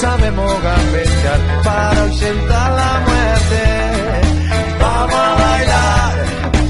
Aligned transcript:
Sabemos 0.00 0.50
gambetear 0.62 1.40
para 1.62 2.02
ausentar 2.02 2.72
la 2.72 2.92
muerte. 3.06 3.62
Vamos 4.80 5.14
a 5.14 5.34
bailar 5.34 6.14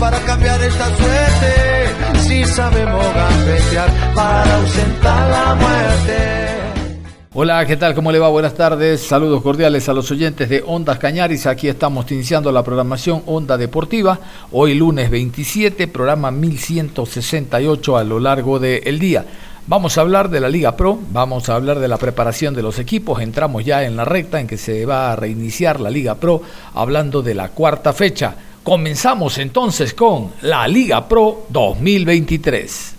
para 0.00 0.18
cambiar 0.20 0.60
esta 0.62 0.86
suerte. 0.96 2.20
Si 2.26 2.44
sabemos 2.44 3.04
gambetear 3.14 3.90
para 4.14 4.56
ausentar 4.56 5.30
la 5.30 5.54
muerte. 5.54 6.16
Hola, 7.32 7.64
¿qué 7.64 7.76
tal? 7.76 7.94
¿Cómo 7.94 8.10
le 8.10 8.18
va? 8.18 8.28
Buenas 8.28 8.54
tardes. 8.54 9.00
Saludos 9.02 9.40
cordiales 9.42 9.88
a 9.88 9.92
los 9.92 10.10
oyentes 10.10 10.48
de 10.48 10.64
Ondas 10.66 10.98
Cañaris. 10.98 11.46
Aquí 11.46 11.68
estamos 11.68 12.10
iniciando 12.10 12.50
la 12.50 12.64
programación 12.64 13.22
Onda 13.26 13.56
Deportiva. 13.56 14.18
Hoy 14.50 14.74
lunes 14.74 15.08
27, 15.08 15.86
programa 15.86 16.32
1168 16.32 17.96
a 17.96 18.02
lo 18.02 18.18
largo 18.18 18.58
del 18.58 18.98
día. 18.98 19.24
Vamos 19.70 19.96
a 19.96 20.00
hablar 20.00 20.30
de 20.30 20.40
la 20.40 20.48
Liga 20.48 20.76
Pro, 20.76 20.98
vamos 21.12 21.48
a 21.48 21.54
hablar 21.54 21.78
de 21.78 21.86
la 21.86 21.96
preparación 21.96 22.54
de 22.54 22.62
los 22.62 22.80
equipos, 22.80 23.22
entramos 23.22 23.64
ya 23.64 23.84
en 23.84 23.94
la 23.94 24.04
recta 24.04 24.40
en 24.40 24.48
que 24.48 24.56
se 24.56 24.84
va 24.84 25.12
a 25.12 25.14
reiniciar 25.14 25.78
la 25.78 25.90
Liga 25.90 26.16
Pro, 26.16 26.42
hablando 26.74 27.22
de 27.22 27.36
la 27.36 27.50
cuarta 27.50 27.92
fecha. 27.92 28.34
Comenzamos 28.64 29.38
entonces 29.38 29.94
con 29.94 30.32
la 30.42 30.66
Liga 30.66 31.06
Pro 31.06 31.46
2023. 31.50 32.96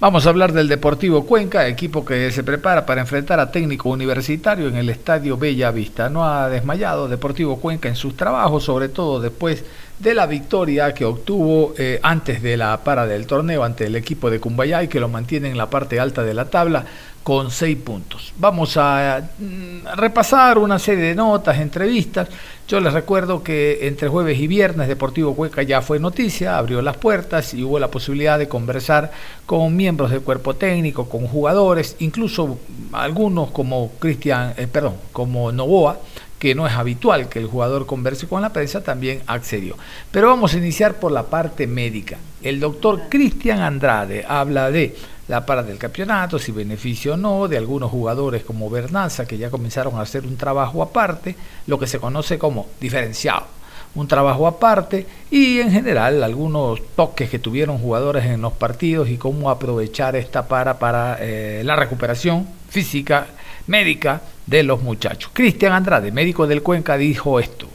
Vamos 0.00 0.24
a 0.24 0.30
hablar 0.30 0.54
del 0.54 0.66
Deportivo 0.66 1.26
Cuenca, 1.26 1.68
equipo 1.68 2.06
que 2.06 2.32
se 2.32 2.42
prepara 2.42 2.86
para 2.86 3.02
enfrentar 3.02 3.38
a 3.38 3.52
técnico 3.52 3.90
universitario 3.90 4.66
en 4.66 4.76
el 4.76 4.88
Estadio 4.88 5.36
Bella 5.36 5.70
Vista. 5.72 6.08
No 6.08 6.24
ha 6.24 6.48
desmayado 6.48 7.06
Deportivo 7.06 7.60
Cuenca 7.60 7.86
en 7.90 7.96
sus 7.96 8.16
trabajos, 8.16 8.64
sobre 8.64 8.88
todo 8.88 9.20
después 9.20 9.62
de 9.98 10.14
la 10.14 10.26
victoria 10.26 10.94
que 10.94 11.04
obtuvo 11.04 11.74
eh, 11.76 12.00
antes 12.02 12.40
de 12.40 12.56
la 12.56 12.82
para 12.82 13.06
del 13.06 13.26
torneo 13.26 13.62
ante 13.62 13.84
el 13.84 13.94
equipo 13.94 14.30
de 14.30 14.40
Cumbayay, 14.40 14.88
que 14.88 15.00
lo 15.00 15.08
mantiene 15.08 15.50
en 15.50 15.58
la 15.58 15.68
parte 15.68 16.00
alta 16.00 16.22
de 16.22 16.32
la 16.32 16.46
tabla 16.46 16.86
con 17.22 17.50
seis 17.50 17.76
puntos. 17.76 18.32
Vamos 18.38 18.76
a 18.76 19.30
mm, 19.38 19.96
repasar 19.96 20.58
una 20.58 20.78
serie 20.78 21.04
de 21.04 21.14
notas, 21.14 21.58
entrevistas. 21.58 22.28
Yo 22.66 22.80
les 22.80 22.92
recuerdo 22.92 23.42
que 23.42 23.86
entre 23.86 24.08
jueves 24.08 24.38
y 24.38 24.46
viernes 24.46 24.88
Deportivo 24.88 25.34
Cueca 25.34 25.62
ya 25.62 25.82
fue 25.82 25.98
noticia, 25.98 26.56
abrió 26.56 26.80
las 26.82 26.96
puertas 26.96 27.52
y 27.52 27.62
hubo 27.62 27.78
la 27.78 27.90
posibilidad 27.90 28.38
de 28.38 28.48
conversar 28.48 29.10
con 29.44 29.76
miembros 29.76 30.10
del 30.10 30.22
cuerpo 30.22 30.54
técnico, 30.54 31.08
con 31.08 31.26
jugadores, 31.26 31.96
incluso 31.98 32.58
algunos 32.92 33.50
como 33.50 33.92
Cristian, 33.98 34.54
eh, 34.56 34.66
perdón, 34.66 34.94
como 35.12 35.52
Novoa, 35.52 35.98
que 36.38 36.54
no 36.54 36.66
es 36.66 36.72
habitual 36.72 37.28
que 37.28 37.38
el 37.38 37.46
jugador 37.46 37.84
converse 37.84 38.26
con 38.26 38.40
la 38.40 38.52
prensa, 38.52 38.82
también 38.82 39.20
accedió. 39.26 39.76
Pero 40.10 40.28
vamos 40.28 40.54
a 40.54 40.58
iniciar 40.58 40.94
por 40.94 41.12
la 41.12 41.24
parte 41.24 41.66
médica. 41.66 42.16
El 42.42 42.60
doctor 42.60 43.02
Cristian 43.10 43.60
Andrade 43.60 44.24
habla 44.26 44.70
de 44.70 44.96
la 45.30 45.46
para 45.46 45.62
del 45.62 45.78
campeonato, 45.78 46.40
si 46.40 46.50
beneficio 46.50 47.14
o 47.14 47.16
no, 47.16 47.46
de 47.46 47.56
algunos 47.56 47.88
jugadores 47.88 48.42
como 48.42 48.68
Bernanza, 48.68 49.26
que 49.26 49.38
ya 49.38 49.48
comenzaron 49.48 49.94
a 49.94 50.00
hacer 50.00 50.26
un 50.26 50.36
trabajo 50.36 50.82
aparte, 50.82 51.36
lo 51.68 51.78
que 51.78 51.86
se 51.86 52.00
conoce 52.00 52.36
como 52.36 52.66
diferenciado. 52.80 53.46
Un 53.94 54.08
trabajo 54.08 54.48
aparte 54.48 55.06
y 55.30 55.60
en 55.60 55.70
general 55.70 56.24
algunos 56.24 56.80
toques 56.96 57.30
que 57.30 57.38
tuvieron 57.38 57.78
jugadores 57.78 58.24
en 58.24 58.40
los 58.40 58.54
partidos 58.54 59.08
y 59.08 59.18
cómo 59.18 59.50
aprovechar 59.50 60.16
esta 60.16 60.48
para 60.48 60.80
para 60.80 61.16
eh, 61.20 61.62
la 61.64 61.76
recuperación 61.76 62.48
física, 62.68 63.28
médica 63.68 64.22
de 64.46 64.64
los 64.64 64.82
muchachos. 64.82 65.30
Cristian 65.32 65.72
Andrade, 65.72 66.10
médico 66.10 66.48
del 66.48 66.62
Cuenca, 66.62 66.96
dijo 66.96 67.38
esto. 67.38 67.68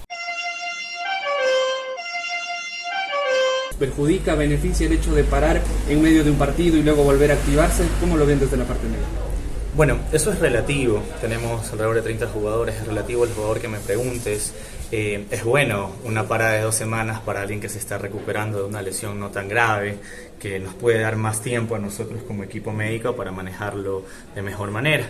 Perjudica, 3.79 4.35
beneficia 4.35 4.87
el 4.87 4.93
hecho 4.93 5.13
de 5.13 5.23
parar 5.23 5.61
en 5.89 6.01
medio 6.01 6.23
de 6.23 6.31
un 6.31 6.37
partido 6.37 6.77
y 6.77 6.83
luego 6.83 7.03
volver 7.03 7.31
a 7.31 7.35
activarse? 7.35 7.83
¿Cómo 7.99 8.17
lo 8.17 8.25
ven 8.25 8.39
desde 8.39 8.57
la 8.57 8.65
parte 8.65 8.87
médica? 8.87 9.05
Bueno, 9.75 9.99
eso 10.13 10.31
es 10.31 10.39
relativo. 10.39 11.03
Tenemos 11.19 11.69
alrededor 11.69 11.95
de 11.95 12.01
30 12.01 12.27
jugadores. 12.27 12.75
Es 12.75 12.87
relativo 12.87 13.25
al 13.25 13.33
jugador 13.33 13.59
que 13.59 13.67
me 13.67 13.79
preguntes. 13.79 14.53
Eh, 14.89 15.25
es 15.29 15.43
bueno 15.43 15.91
una 16.05 16.29
parada 16.29 16.53
de 16.53 16.61
dos 16.61 16.75
semanas 16.75 17.19
para 17.19 17.41
alguien 17.41 17.59
que 17.59 17.67
se 17.67 17.79
está 17.79 17.97
recuperando 17.97 18.59
de 18.59 18.63
una 18.63 18.81
lesión 18.81 19.19
no 19.19 19.31
tan 19.31 19.49
grave, 19.49 19.97
que 20.39 20.59
nos 20.59 20.73
puede 20.75 21.01
dar 21.01 21.17
más 21.17 21.41
tiempo 21.41 21.75
a 21.75 21.79
nosotros 21.79 22.23
como 22.23 22.43
equipo 22.43 22.71
médico 22.71 23.17
para 23.17 23.33
manejarlo 23.33 24.05
de 24.33 24.41
mejor 24.41 24.71
manera. 24.71 25.07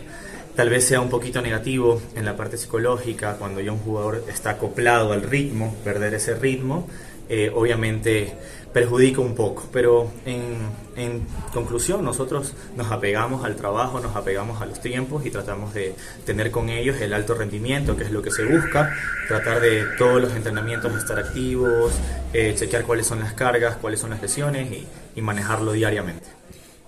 Tal 0.56 0.70
vez 0.70 0.86
sea 0.86 1.00
un 1.00 1.10
poquito 1.10 1.44
negativo 1.44 2.02
en 2.16 2.26
la 2.26 2.36
parte 2.36 2.58
psicológica 2.58 3.36
cuando 3.38 3.62
ya 3.62 3.72
un 3.72 3.80
jugador 3.80 4.24
está 4.28 4.52
acoplado 4.52 5.14
al 5.14 5.22
ritmo, 5.22 5.76
perder 5.84 6.16
ese 6.16 6.34
ritmo 6.34 6.88
eh, 7.30 7.52
obviamente 7.54 8.34
perjudica 8.76 9.22
un 9.22 9.36
poco. 9.36 9.70
Pero 9.72 10.12
en, 10.26 11.26
conclusión, 11.54 12.04
nosotros 12.04 12.54
nos 12.76 12.92
apegamos 12.92 13.46
al 13.46 13.56
trabajo, 13.56 14.02
nos 14.02 14.14
apegamos 14.18 14.62
a 14.62 14.66
los 14.66 14.82
tiempos 14.82 15.26
y 15.26 15.32
tratamos 15.32 15.74
de 15.74 15.96
tener 16.26 16.52
con 16.52 16.70
ellos 16.70 17.00
el 17.00 17.14
alto 17.14 17.36
rendimiento, 17.36 17.96
que 17.96 18.04
es 18.04 18.12
lo 18.12 18.22
que 18.22 18.32
se 18.32 18.44
busca, 18.44 18.94
tratar 19.30 19.62
de 19.62 19.86
todos 19.98 20.22
los 20.22 20.34
entrenamientos 20.34 20.94
estar 20.98 21.18
activos, 21.18 21.94
eh, 22.34 22.54
chequear 22.58 22.84
cuáles 22.84 23.08
son 23.08 23.20
las 23.22 23.34
cargas, 23.34 23.78
cuáles 23.78 24.02
son 24.02 24.10
las 24.10 24.22
lesiones 24.22 24.68
y, 25.16 25.22
manejarlo 25.22 25.72
diariamente. 25.72 26.28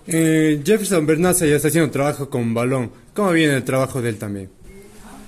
Eh, 0.06 0.62
Jefferson 0.66 1.06
Bernaza 1.06 1.46
ya 1.46 1.56
está 1.56 1.70
haciendo 1.70 1.90
trabajo 1.90 2.30
con 2.30 2.54
balón. 2.54 2.92
¿Cómo 3.14 3.32
viene 3.32 3.56
el 3.56 3.64
trabajo 3.64 4.02
de 4.02 4.10
él 4.10 4.18
también? 4.18 4.50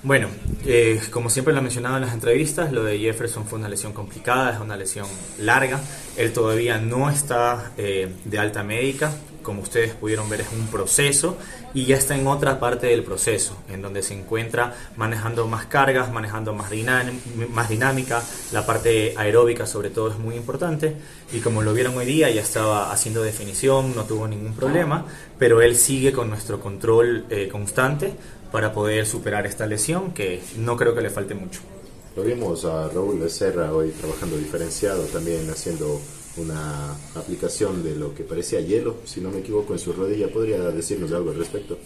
Bueno, 0.02 0.28
eh, 0.64 0.98
como 1.10 1.28
siempre 1.28 1.52
lo 1.52 1.60
he 1.60 1.62
mencionado 1.62 1.96
en 1.96 2.02
las 2.02 2.14
entrevistas, 2.14 2.72
lo 2.72 2.84
de 2.84 2.98
Jefferson 2.98 3.46
fue 3.46 3.58
una 3.58 3.68
lesión 3.68 3.92
complicada, 3.92 4.54
es 4.54 4.58
una 4.58 4.74
lesión 4.74 5.06
larga. 5.38 5.78
Él 6.16 6.32
todavía 6.32 6.78
no 6.78 7.10
está 7.10 7.72
eh, 7.76 8.10
de 8.24 8.38
alta 8.38 8.62
médica, 8.62 9.12
como 9.42 9.60
ustedes 9.60 9.92
pudieron 9.94 10.28
ver 10.30 10.40
es 10.40 10.48
un 10.52 10.66
proceso 10.68 11.36
y 11.74 11.84
ya 11.84 11.96
está 11.96 12.16
en 12.16 12.26
otra 12.26 12.58
parte 12.58 12.86
del 12.86 13.04
proceso, 13.04 13.56
en 13.68 13.82
donde 13.82 14.02
se 14.02 14.14
encuentra 14.14 14.74
manejando 14.96 15.46
más 15.46 15.66
cargas, 15.66 16.10
manejando 16.10 16.54
más, 16.54 16.70
dinámica, 16.70 18.22
la 18.52 18.64
parte 18.64 19.14
aeróbica 19.16 19.66
sobre 19.66 19.90
todo 19.90 20.10
es 20.10 20.18
muy 20.18 20.34
importante. 20.34 20.96
Y 21.32 21.40
como 21.40 21.62
lo 21.62 21.74
vieron 21.74 21.96
hoy 21.96 22.06
día 22.06 22.30
ya 22.30 22.40
estaba 22.40 22.90
haciendo 22.90 23.22
definición, 23.22 23.94
no 23.94 24.04
tuvo 24.04 24.26
ningún 24.26 24.54
problema, 24.54 25.04
pero 25.38 25.60
él 25.60 25.76
sigue 25.76 26.12
con 26.12 26.28
nuestro 26.28 26.58
control 26.58 27.26
eh, 27.30 27.48
constante 27.48 28.14
para 28.50 28.72
poder 28.72 29.06
superar 29.06 29.46
esta 29.46 29.66
lesión 29.66 30.12
que 30.12 30.40
no 30.58 30.76
creo 30.76 30.94
que 30.94 31.00
le 31.00 31.10
falte 31.10 31.34
mucho. 31.34 31.60
Lo 32.16 32.22
vimos 32.24 32.64
a 32.64 32.88
Raúl 32.88 33.20
Becerra 33.20 33.72
hoy 33.72 33.90
trabajando 33.90 34.36
diferenciado, 34.36 35.04
también 35.04 35.48
haciendo 35.48 36.00
una 36.36 36.92
aplicación 37.14 37.82
de 37.82 37.96
lo 37.96 38.14
que 38.14 38.24
parecía 38.24 38.60
hielo, 38.60 38.96
si 39.04 39.20
no 39.20 39.30
me 39.30 39.38
equivoco, 39.38 39.72
en 39.72 39.78
su 39.78 39.92
rodilla. 39.92 40.28
¿Podría 40.28 40.58
decirnos 40.58 41.12
algo 41.12 41.30
al 41.30 41.38
respecto? 41.38 41.78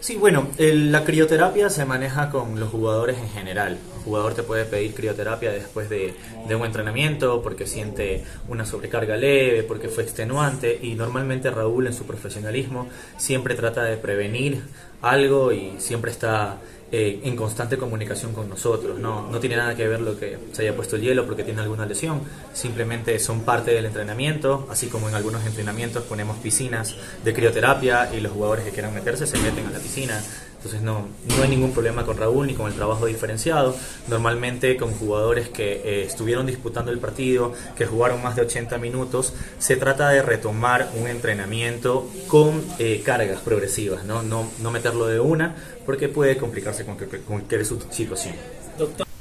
Sí, 0.00 0.16
bueno, 0.16 0.48
la 0.58 1.02
crioterapia 1.02 1.70
se 1.70 1.86
maneja 1.86 2.28
con 2.28 2.60
los 2.60 2.68
jugadores 2.68 3.16
en 3.16 3.30
general. 3.30 3.78
El 3.96 4.04
jugador 4.04 4.34
te 4.34 4.42
puede 4.42 4.66
pedir 4.66 4.92
crioterapia 4.92 5.50
después 5.50 5.88
de, 5.88 6.12
de, 6.46 6.54
un 6.54 6.66
entrenamiento 6.66 7.40
porque 7.40 7.66
siente 7.66 8.22
una 8.46 8.66
sobrecarga 8.66 9.16
leve, 9.16 9.62
porque 9.62 9.88
fue 9.88 10.02
extenuante 10.02 10.78
y 10.82 10.94
normalmente 10.94 11.50
Raúl 11.50 11.86
en 11.86 11.94
su 11.94 12.04
profesionalismo 12.04 12.86
siempre 13.16 13.54
trata 13.54 13.82
de 13.84 13.96
prevenir 13.96 14.64
algo 15.10 15.52
y 15.52 15.74
siempre 15.78 16.10
está 16.10 16.58
eh, 16.96 17.20
en 17.24 17.34
constante 17.34 17.76
comunicación 17.76 18.32
con 18.32 18.48
nosotros. 18.48 18.98
No, 19.00 19.28
no 19.28 19.40
tiene 19.40 19.56
nada 19.56 19.74
que 19.74 19.88
ver 19.88 20.00
lo 20.00 20.16
que 20.16 20.38
se 20.52 20.62
haya 20.62 20.76
puesto 20.76 20.94
el 20.96 21.02
hielo 21.02 21.26
porque 21.26 21.42
tiene 21.42 21.60
alguna 21.60 21.86
lesión, 21.86 22.20
simplemente 22.52 23.18
son 23.18 23.40
parte 23.40 23.72
del 23.72 23.86
entrenamiento, 23.86 24.68
así 24.70 24.86
como 24.86 25.08
en 25.08 25.16
algunos 25.16 25.44
entrenamientos 25.44 26.04
ponemos 26.04 26.36
piscinas 26.38 26.94
de 27.24 27.34
crioterapia 27.34 28.14
y 28.14 28.20
los 28.20 28.32
jugadores 28.32 28.64
que 28.64 28.70
quieran 28.70 28.94
meterse 28.94 29.26
se 29.26 29.38
meten 29.38 29.66
a 29.66 29.70
la 29.70 29.78
piscina. 29.78 30.22
Entonces 30.64 30.80
no, 30.80 31.08
no 31.36 31.42
hay 31.42 31.50
ningún 31.50 31.72
problema 31.72 32.06
con 32.06 32.16
Raúl 32.16 32.46
ni 32.46 32.54
con 32.54 32.68
el 32.68 32.72
trabajo 32.72 33.04
diferenciado. 33.04 33.76
Normalmente 34.08 34.78
con 34.78 34.92
jugadores 34.92 35.50
que 35.50 35.74
eh, 35.84 36.04
estuvieron 36.04 36.46
disputando 36.46 36.90
el 36.90 36.98
partido, 36.98 37.52
que 37.76 37.84
jugaron 37.84 38.22
más 38.22 38.34
de 38.34 38.42
80 38.42 38.78
minutos, 38.78 39.34
se 39.58 39.76
trata 39.76 40.08
de 40.08 40.22
retomar 40.22 40.88
un 40.98 41.06
entrenamiento 41.06 42.08
con 42.28 42.64
eh, 42.78 43.02
cargas 43.04 43.42
progresivas, 43.42 44.04
¿no? 44.04 44.22
No, 44.22 44.48
no 44.62 44.70
meterlo 44.70 45.06
de 45.06 45.20
una 45.20 45.54
porque 45.84 46.08
puede 46.08 46.38
complicarse 46.38 46.86
con, 46.86 46.96
cualquier 46.96 47.66
situación. 47.66 48.34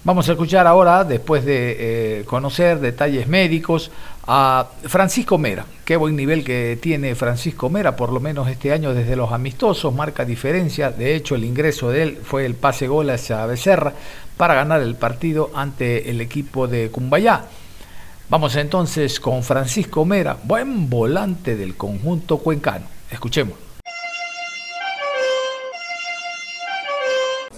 Vamos 0.05 0.27
a 0.27 0.33
escuchar 0.33 0.67
ahora, 0.67 1.03
después 1.03 1.45
de 1.45 2.19
eh, 2.19 2.25
conocer 2.25 2.79
detalles 2.79 3.27
médicos, 3.27 3.91
a 4.27 4.69
Francisco 4.83 5.37
Mera. 5.37 5.65
Qué 5.83 5.97
buen 5.97 6.15
nivel 6.15 6.43
que 6.43 6.77
tiene 6.81 7.15
Francisco 7.15 7.69
Mera, 7.69 7.95
por 7.95 8.11
lo 8.11 8.19
menos 8.19 8.47
este 8.47 8.71
año 8.71 8.93
desde 8.93 9.15
los 9.15 9.31
amistosos, 9.31 9.93
marca 9.93 10.23
diferencia. 10.23 10.91
De 10.91 11.15
hecho, 11.15 11.35
el 11.35 11.43
ingreso 11.43 11.89
de 11.89 12.03
él 12.03 12.17
fue 12.23 12.45
el 12.45 12.55
pase 12.55 12.87
gol 12.87 13.09
hacia 13.09 13.45
Becerra 13.45 13.93
para 14.37 14.55
ganar 14.55 14.81
el 14.81 14.95
partido 14.95 15.51
ante 15.53 16.09
el 16.09 16.21
equipo 16.21 16.67
de 16.67 16.89
Cumbayá. 16.89 17.45
Vamos 18.29 18.55
entonces 18.55 19.19
con 19.19 19.43
Francisco 19.43 20.05
Mera, 20.05 20.37
buen 20.43 20.89
volante 20.89 21.55
del 21.55 21.75
conjunto 21.75 22.37
cuencano. 22.37 22.85
Escuchemos. 23.11 23.57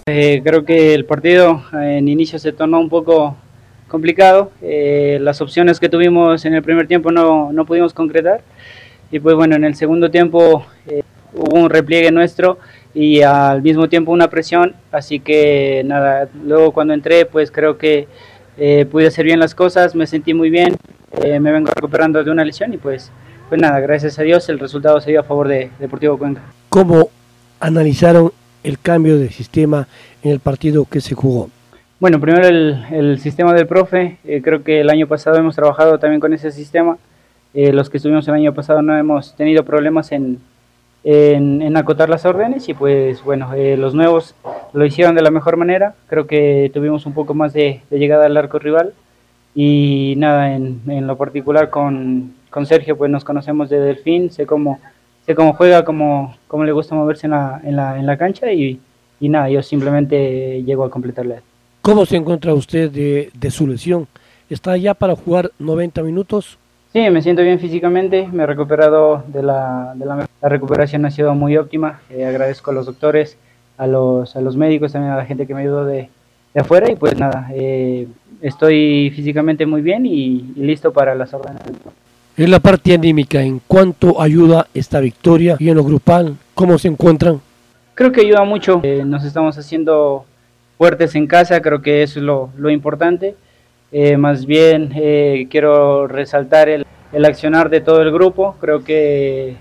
Eh, 0.08 0.42
creo 0.44 0.66
que 0.66 0.94
el 0.94 1.06
partido 1.06 1.64
en 1.74 2.08
inicio 2.08 2.38
se 2.38 2.52
tornó 2.52 2.80
un 2.80 2.90
poco 2.90 3.38
complicado. 3.88 4.52
Eh, 4.62 5.18
las 5.22 5.42
opciones 5.42 5.80
que 5.80 5.90
tuvimos 5.90 6.46
en 6.46 6.54
el 6.54 6.64
primer 6.64 6.88
tiempo 6.88 7.12
no, 7.12 7.52
no, 7.52 7.66
pudimos 7.66 7.94
concretar. 7.94 8.42
Y 9.12 9.20
pues 9.20 9.36
bueno, 9.36 9.56
en 9.56 9.64
el 9.64 9.76
segundo 9.76 10.10
tiempo 10.10 10.66
eh, 10.88 11.04
hubo 11.34 11.60
un 11.60 11.70
repliegue 11.70 12.12
nuestro 12.12 12.58
y 12.94 13.22
al 13.22 13.62
mismo 13.62 13.88
tiempo 13.90 14.12
una 14.12 14.30
presión. 14.30 14.76
Así 14.92 15.20
que 15.20 15.84
nada, 15.86 16.28
luego 16.44 16.72
cuando 16.72 16.94
entré 16.94 17.26
pues 17.26 17.52
creo 17.52 17.78
que 17.78 18.08
pude 18.90 19.08
hacer 19.08 19.26
bien 19.26 19.40
las 19.42 19.54
cosas, 19.54 19.96
me 19.96 20.08
sentí 20.08 20.34
muy 20.34 20.50
bien, 20.50 20.78
me 21.22 21.52
vengo 21.52 21.70
recuperando 21.76 22.24
de 22.24 22.32
una 22.32 22.46
lesión 22.46 22.74
y 22.74 22.78
pues, 22.78 23.12
pues 23.50 23.60
nada, 23.60 23.82
gracias 23.82 24.18
a 24.18 24.24
Dios 24.24 24.48
el 24.48 24.60
resultado 24.60 25.02
se 25.02 25.12
dio 25.12 25.20
a 25.20 25.24
favor 25.24 25.50
de 25.50 25.72
Deportivo 25.78 26.18
Cuenca. 26.18 26.42
¿Cómo 26.70 27.10
analizaron 27.60 28.32
el 28.64 28.80
cambio 28.80 29.18
de 29.18 29.30
sistema 29.30 29.90
en 30.24 30.32
el 30.32 30.40
partido 30.40 30.86
que 30.86 31.02
se 31.02 31.16
jugó? 31.16 31.50
Bueno, 31.98 32.20
primero 32.20 32.46
el, 32.48 33.20
sistema 33.20 33.54
del 33.54 33.68
profe, 33.68 34.18
eh, 34.26 34.42
creo 34.42 34.64
que 34.64 34.82
el 34.82 34.90
año 34.90 35.08
pasado 35.08 35.38
hemos 35.38 35.56
trabajado 35.56 35.98
también 35.98 36.20
con 36.20 36.34
ese 36.34 36.52
sistema. 36.52 36.98
Eh, 37.54 37.72
los 37.72 37.90
que 37.90 37.98
estuvimos 37.98 38.28
el 38.28 38.34
año 38.34 38.54
pasado 38.54 38.82
no 38.82 38.98
hemos 38.98 39.34
tenido 39.36 39.64
problemas 39.64 40.12
en, 40.12 40.40
en, 41.06 41.78
acotar 41.78 42.10
las 42.10 42.26
órdenes 42.26 42.68
y 42.68 42.74
pues 42.74 43.24
bueno, 43.24 43.54
eh, 43.54 43.78
los 43.78 43.96
nuevos 43.96 44.36
lo 44.74 44.86
hicieron 44.86 45.16
de 45.16 45.22
la 45.22 45.32
mejor 45.32 45.56
manera. 45.56 45.96
Creo 46.08 46.28
que 46.28 46.70
tuvimos 46.74 47.06
un 47.06 47.14
poco 47.14 47.34
más 47.34 47.54
de, 47.54 47.82
llegada 47.90 48.26
al 48.26 48.36
arco 48.36 48.60
rival 48.60 48.94
y 49.56 50.16
nada, 50.18 50.54
en, 50.54 50.82
en 50.88 51.08
lo 51.08 51.16
particular 51.18 51.70
con, 51.70 52.34
con, 52.50 52.66
Sergio 52.66 52.98
pues 52.98 53.10
nos 53.10 53.24
conocemos 53.24 53.70
desde 53.70 53.92
el 53.92 53.98
fin, 53.98 54.30
sé 54.32 54.46
cómo 54.46 54.82
sé 55.26 55.34
cómo 55.34 55.54
juega, 55.54 55.86
cómo, 55.86 56.36
cómo 56.48 56.66
le 56.66 56.74
gusta 56.74 56.94
moverse 56.94 57.28
en 57.28 57.32
la, 57.32 57.62
en 57.64 57.76
la, 57.78 57.98
en 57.98 58.06
la 58.06 58.18
cancha 58.18 58.52
y, 58.52 58.82
y, 59.22 59.30
nada, 59.30 59.50
yo 59.50 59.64
simplemente 59.64 60.62
llego 60.64 60.84
a 60.84 60.90
completarle. 60.90 61.42
¿Cómo 61.86 62.08
se 62.08 62.16
encuentra 62.16 62.52
usted 62.56 62.90
de, 62.90 63.30
de, 63.36 63.52
su 63.52 63.68
lesión? 63.68 64.08
¿Está 64.50 64.76
ya 64.76 64.96
para 64.96 65.16
jugar 65.16 65.52
90 65.60 66.02
minutos? 66.02 66.58
Sí, 66.92 67.08
me 67.12 67.22
siento 67.22 67.44
bien 67.44 67.60
físicamente, 67.60 68.28
me 68.28 68.42
he 68.42 68.46
recuperado 68.48 69.24
de 69.28 69.44
la, 69.44 69.94
de 69.94 70.04
la, 70.04 70.28
la 70.42 70.50
recuperación 70.50 71.06
ha 71.06 71.12
sido 71.12 71.36
muy 71.36 71.58
óptima, 71.58 72.00
eh, 72.10 72.26
agradezco 72.26 72.72
a 72.72 72.74
los 72.74 72.88
doctores, 72.88 73.38
a 73.78 73.86
los, 73.86 74.36
a 74.36 74.42
los 74.42 74.58
médicos, 74.58 74.94
también 74.94 75.14
a 75.14 75.18
la 75.18 75.28
gente 75.28 75.46
que 75.46 75.54
me 75.54 75.62
ayudó 75.62 75.86
de, 75.86 76.10
de 76.56 76.60
afuera 76.60 76.90
y 76.90 76.96
pues 76.96 77.20
nada, 77.20 77.52
eh, 77.54 78.08
estoy 78.42 79.12
físicamente 79.16 79.68
muy 79.68 79.84
bien 79.84 80.08
y, 80.08 80.54
y 80.56 80.64
listo 80.64 80.92
para 80.92 81.14
las 81.14 81.36
órdenes. 81.36 81.62
En 82.36 82.50
la 82.50 82.60
parte 82.60 82.96
anímica, 82.96 83.44
¿en 83.44 83.62
cuánto 83.68 84.20
ayuda 84.20 84.66
esta 84.74 85.00
victoria? 85.02 85.56
Y 85.60 85.70
en 85.70 85.76
lo 85.76 85.84
grupal, 85.84 86.36
¿cómo 86.56 86.80
se 86.80 86.88
encuentran? 86.88 87.42
Creo 87.94 88.12
que 88.12 88.22
ayuda 88.22 88.44
mucho. 88.44 88.80
Eh, 88.82 89.04
nos 89.06 89.24
estamos 89.24 89.56
haciendo 89.60 90.26
fuertes 90.78 91.16
en 91.16 91.28
casa, 91.28 91.62
creo 91.62 91.82
que 91.82 92.04
eso 92.04 92.20
es 92.20 92.26
lo, 92.26 92.50
lo 92.58 92.70
importante. 92.70 93.36
Eh, 93.92 94.18
más 94.18 94.46
bien 94.46 94.92
eh, 94.96 95.48
quiero 95.50 96.08
resaltar 96.08 96.70
el, 96.70 96.86
el, 97.14 97.26
accionar 97.26 97.70
de 97.70 97.82
todo 97.82 98.02
el 98.02 98.12
grupo. 98.12 98.56
Creo 98.60 98.84
que 98.84 99.56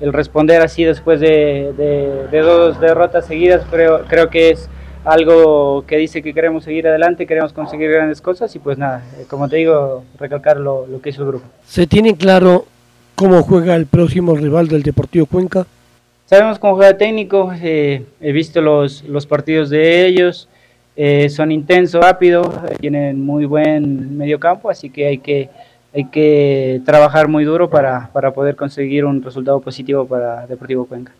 el 0.00 0.12
responder 0.12 0.60
así 0.60 0.84
después 0.84 1.20
de, 1.20 1.72
de, 1.76 2.28
de 2.30 2.40
dos 2.40 2.80
derrotas 2.80 3.26
seguidas, 3.26 3.64
creo, 3.70 4.04
creo 4.06 4.28
que 4.30 4.50
es 4.50 4.68
algo 5.04 5.84
que 5.86 5.96
dice 5.96 6.22
que 6.22 6.34
queremos 6.34 6.64
seguir 6.64 6.86
adelante, 6.86 7.26
queremos 7.26 7.52
conseguir 7.52 7.90
grandes 7.90 8.20
cosas 8.20 8.54
y 8.54 8.58
pues 8.58 8.76
nada, 8.76 9.02
eh, 9.18 9.24
como 9.28 9.48
te 9.48 9.56
digo, 9.56 10.04
recalcar 10.18 10.58
lo, 10.58 10.86
lo 10.86 11.00
que 11.00 11.10
hizo 11.10 11.22
el 11.22 11.28
grupo. 11.28 11.46
¿Se 11.64 11.86
tiene 11.86 12.14
claro 12.16 12.66
cómo 13.14 13.42
juega 13.42 13.74
el 13.74 13.86
próximo 13.86 14.34
rival 14.36 14.68
del 14.68 14.82
Deportivo 14.82 15.24
Cuenca? 15.24 15.66
Sabemos 16.26 16.58
cómo 16.58 16.74
juega 16.74 16.98
técnico, 16.98 17.50
eh, 17.54 18.04
he 18.20 18.32
visto 18.32 18.60
los, 18.60 19.02
los 19.04 19.26
partidos 19.26 19.70
de 19.70 20.04
ellos, 20.06 20.46
eh, 21.00 21.28
son 21.28 21.52
intensos, 21.52 22.02
rápidos, 22.04 22.48
tienen 22.80 23.24
muy 23.24 23.44
buen 23.44 24.18
mediocampo, 24.18 24.68
así 24.68 24.90
que 24.90 25.06
hay 25.06 25.18
que, 25.18 25.48
hay 25.94 26.06
que 26.06 26.82
trabajar 26.84 27.28
muy 27.28 27.44
duro 27.44 27.70
para, 27.70 28.10
para 28.12 28.32
poder 28.32 28.56
conseguir 28.56 29.04
un 29.04 29.22
resultado 29.22 29.60
positivo 29.60 30.08
para 30.08 30.44
Deportivo 30.48 30.86
Cuenca. 30.86 31.12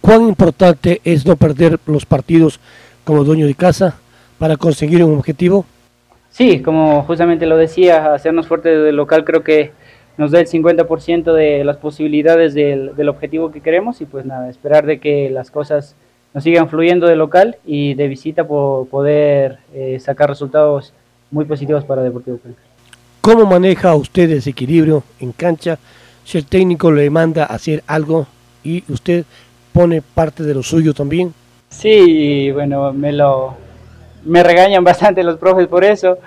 ¿Cuán 0.00 0.22
importante 0.22 1.00
es 1.02 1.26
no 1.26 1.34
perder 1.34 1.80
los 1.86 2.06
partidos 2.06 2.60
como 3.02 3.24
dueño 3.24 3.48
de 3.48 3.56
casa 3.56 3.98
para 4.38 4.56
conseguir 4.56 5.02
un 5.02 5.18
objetivo? 5.18 5.66
Sí, 6.30 6.60
como 6.62 7.02
justamente 7.02 7.44
lo 7.44 7.56
decía, 7.56 8.14
hacernos 8.14 8.46
fuerte 8.46 8.68
del 8.68 8.94
local 8.94 9.24
creo 9.24 9.42
que 9.42 9.72
nos 10.16 10.30
da 10.30 10.38
el 10.38 10.46
50% 10.46 11.32
de 11.32 11.64
las 11.64 11.78
posibilidades 11.78 12.54
del, 12.54 12.94
del, 12.94 13.08
objetivo 13.08 13.50
que 13.50 13.62
queremos 13.62 14.00
y 14.00 14.04
pues 14.04 14.24
nada, 14.24 14.48
esperar 14.48 14.86
de 14.86 15.00
que 15.00 15.28
las 15.28 15.50
cosas 15.50 15.96
nos 16.36 16.44
sigan 16.44 16.68
fluyendo 16.68 17.06
de 17.06 17.16
local 17.16 17.56
y 17.64 17.94
de 17.94 18.08
visita 18.08 18.46
por 18.46 18.88
poder 18.88 19.56
eh, 19.72 19.98
sacar 19.98 20.28
resultados 20.28 20.92
muy 21.30 21.46
positivos 21.46 21.82
para 21.84 22.02
Deportivo 22.02 22.36
Cuenca. 22.36 22.60
¿Cómo 23.22 23.46
maneja 23.46 23.94
usted 23.94 24.28
ese 24.28 24.50
equilibrio 24.50 25.02
en 25.18 25.32
cancha 25.32 25.78
si 26.24 26.36
el 26.36 26.44
técnico 26.44 26.92
le 26.92 27.08
manda 27.08 27.44
a 27.44 27.54
hacer 27.54 27.82
algo 27.86 28.26
y 28.62 28.84
usted 28.92 29.24
pone 29.72 30.02
parte 30.02 30.42
de 30.42 30.52
lo 30.52 30.62
suyo 30.62 30.92
también? 30.92 31.32
Sí, 31.70 32.50
bueno, 32.50 32.92
me 32.92 33.12
lo 33.12 33.54
me 34.22 34.42
regañan 34.42 34.84
bastante 34.84 35.24
los 35.24 35.38
profes 35.38 35.66
por 35.68 35.84
eso. 35.84 36.18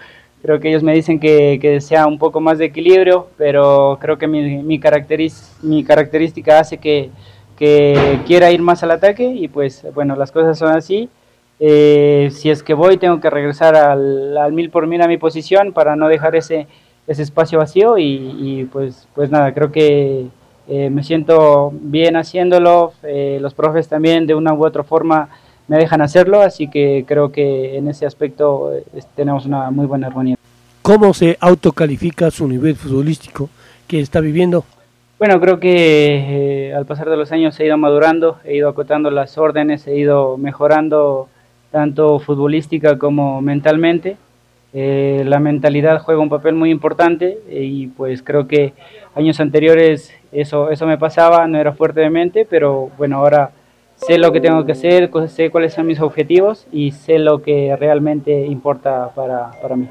Creo 0.41 0.59
que 0.59 0.69
ellos 0.69 0.81
me 0.81 0.95
dicen 0.95 1.19
que, 1.19 1.59
que 1.61 1.81
sea 1.81 2.07
un 2.07 2.17
poco 2.17 2.41
más 2.41 2.57
de 2.57 2.65
equilibrio, 2.65 3.27
pero 3.37 3.99
creo 4.01 4.17
que 4.17 4.25
mi, 4.25 4.63
mi, 4.63 4.79
caracteriz, 4.79 5.55
mi 5.61 5.83
característica 5.83 6.57
hace 6.57 6.79
que, 6.79 7.11
que, 7.59 8.19
quiera 8.25 8.51
ir 8.51 8.61
más 8.61 8.81
al 8.81 8.91
ataque 8.91 9.25
y 9.25 9.47
pues 9.47 9.85
bueno, 9.93 10.15
las 10.15 10.31
cosas 10.31 10.57
son 10.57 10.75
así. 10.75 11.09
Eh, 11.59 12.29
si 12.31 12.49
es 12.49 12.63
que 12.63 12.73
voy, 12.73 12.97
tengo 12.97 13.19
que 13.19 13.29
regresar 13.29 13.75
al, 13.75 14.53
mil 14.53 14.69
por 14.69 14.87
mil 14.87 15.01
a 15.01 15.07
mi 15.07 15.17
posición 15.17 15.73
para 15.73 15.95
no 15.95 16.07
dejar 16.07 16.35
ese, 16.35 16.67
ese 17.05 17.21
espacio 17.21 17.59
vacío 17.59 17.97
y, 17.97 18.35
y 18.39 18.63
pues, 18.65 19.07
pues 19.13 19.29
nada, 19.29 19.53
creo 19.53 19.71
que 19.71 20.27
eh, 20.71 20.91
me 20.91 21.03
siento 21.03 21.73
bien 21.73 22.15
haciéndolo, 22.15 22.93
eh, 23.01 23.39
los 23.41 23.55
profes 23.55 23.87
también 23.87 24.27
de 24.27 24.35
una 24.35 24.53
u 24.53 24.63
otra 24.63 24.83
forma 24.83 25.27
me 25.67 25.77
dejan 25.77 25.99
hacerlo, 26.01 26.41
así 26.41 26.69
que 26.69 27.05
creo 27.07 27.31
que 27.31 27.75
en 27.75 27.87
ese 27.87 28.05
aspecto 28.05 28.71
eh, 28.75 28.83
tenemos 29.15 29.47
una 29.47 29.71
muy 29.71 29.87
buena 29.87 30.05
armonía. 30.05 30.35
¿Cómo 30.83 31.15
se 31.15 31.37
autocalifica 31.39 32.29
su 32.29 32.47
nivel 32.47 32.75
futbolístico 32.75 33.49
que 33.87 33.99
está 33.99 34.19
viviendo? 34.19 34.63
Bueno, 35.19 35.41
creo 35.41 35.59
que 35.59 36.69
eh, 36.69 36.73
al 36.73 36.85
pasar 36.85 37.09
de 37.09 37.17
los 37.17 37.33
años 37.33 37.59
he 37.59 37.65
ido 37.65 37.77
madurando, 37.77 38.37
he 38.45 38.55
ido 38.55 38.69
acotando 38.69 39.11
las 39.11 39.37
órdenes, 39.37 39.85
he 39.85 39.97
ido 39.97 40.37
mejorando 40.37 41.27
tanto 41.71 42.19
futbolística 42.19 42.97
como 42.97 43.41
mentalmente. 43.41 44.15
Eh, 44.71 45.23
la 45.25 45.39
mentalidad 45.39 45.99
juega 45.99 46.21
un 46.21 46.29
papel 46.29 46.55
muy 46.55 46.71
importante 46.71 47.37
y 47.51 47.87
pues 47.87 48.23
creo 48.23 48.47
que 48.47 48.71
años 49.13 49.41
anteriores 49.41 50.13
eso, 50.31 50.71
eso 50.71 50.87
me 50.87 50.97
pasaba, 50.97 51.45
no 51.47 51.59
era 51.59 51.73
fuerte 51.73 51.99
de 51.99 52.09
mente, 52.09 52.47
pero 52.49 52.89
bueno, 52.97 53.17
ahora 53.17 53.51
sé 53.97 54.17
lo 54.19 54.31
que 54.31 54.39
tengo 54.39 54.65
que 54.65 54.71
hacer, 54.71 55.11
sé 55.27 55.49
cuáles 55.49 55.73
son 55.73 55.85
mis 55.85 55.99
objetivos 55.99 56.65
y 56.71 56.91
sé 56.91 57.19
lo 57.19 57.41
que 57.41 57.75
realmente 57.77 58.45
importa 58.45 59.11
para, 59.13 59.51
para 59.61 59.75
mí. 59.75 59.89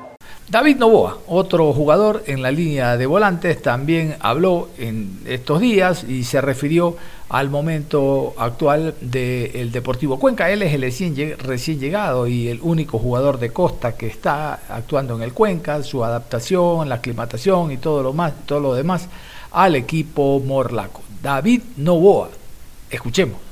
David 0.51 0.77
Novoa, 0.77 1.19
otro 1.27 1.75
jugador 1.75 2.23
en 2.27 2.41
la 2.41 2.51
línea 2.51 2.97
de 2.97 3.05
volantes, 3.05 3.61
también 3.61 4.17
habló 4.21 4.71
en 4.79 5.21
estos 5.27 5.61
días 5.61 6.05
y 6.05 6.25
se 6.25 6.41
refirió 6.41 6.97
al 7.29 7.51
momento 7.51 8.33
actual 8.39 8.95
del 9.03 9.71
Deportivo 9.71 10.19
Cuenca. 10.19 10.51
Él 10.51 10.63
es 10.63 10.73
el 10.73 10.81
recién 11.37 11.79
llegado 11.79 12.27
y 12.27 12.49
el 12.49 12.61
único 12.63 12.99
jugador 12.99 13.39
de 13.39 13.51
Costa 13.51 13.95
que 13.95 14.07
está 14.07 14.55
actuando 14.71 15.17
en 15.17 15.23
el 15.23 15.35
Cuenca, 15.35 15.83
su 15.83 16.03
adaptación, 16.03 16.89
la 16.89 16.95
aclimatación 16.95 17.71
y 17.71 17.77
todo 17.77 18.03
lo, 18.03 18.15
más, 18.15 18.33
todo 18.47 18.61
lo 18.61 18.75
demás 18.75 19.07
al 19.51 19.77
equipo 19.77 20.41
morlaco. 20.41 21.03
David 21.23 21.61
Novoa, 21.77 22.31
escuchemos. 22.89 23.48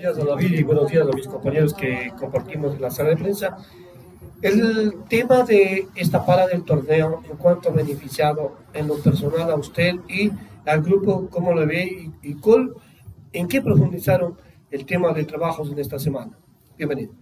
Días 0.00 0.18
a 0.18 0.24
David 0.24 0.58
y 0.58 0.62
buenos 0.62 0.90
días 0.90 1.06
a 1.06 1.14
mis 1.14 1.28
compañeros 1.28 1.74
que 1.74 2.10
compartimos 2.18 2.80
la 2.80 2.90
sala 2.90 3.10
de 3.10 3.16
prensa. 3.16 3.58
El 4.40 4.94
tema 5.10 5.42
de 5.42 5.88
esta 5.94 6.24
para 6.24 6.46
del 6.46 6.64
torneo, 6.64 7.20
en 7.30 7.36
cuanto 7.36 7.68
ha 7.68 7.72
beneficiado 7.72 8.56
en 8.72 8.88
lo 8.88 8.94
personal 8.94 9.50
a 9.50 9.56
usted 9.56 9.96
y 10.08 10.30
al 10.64 10.80
grupo, 10.80 11.28
¿cómo 11.30 11.52
lo 11.52 11.66
ve? 11.66 12.12
Y, 12.22 12.30
y 12.30 12.36
¿en 13.34 13.46
qué 13.46 13.60
profundizaron 13.60 14.36
el 14.70 14.86
tema 14.86 15.12
de 15.12 15.24
trabajos 15.24 15.70
en 15.70 15.78
esta 15.78 15.98
semana? 15.98 16.32
Bienvenido. 16.78 17.12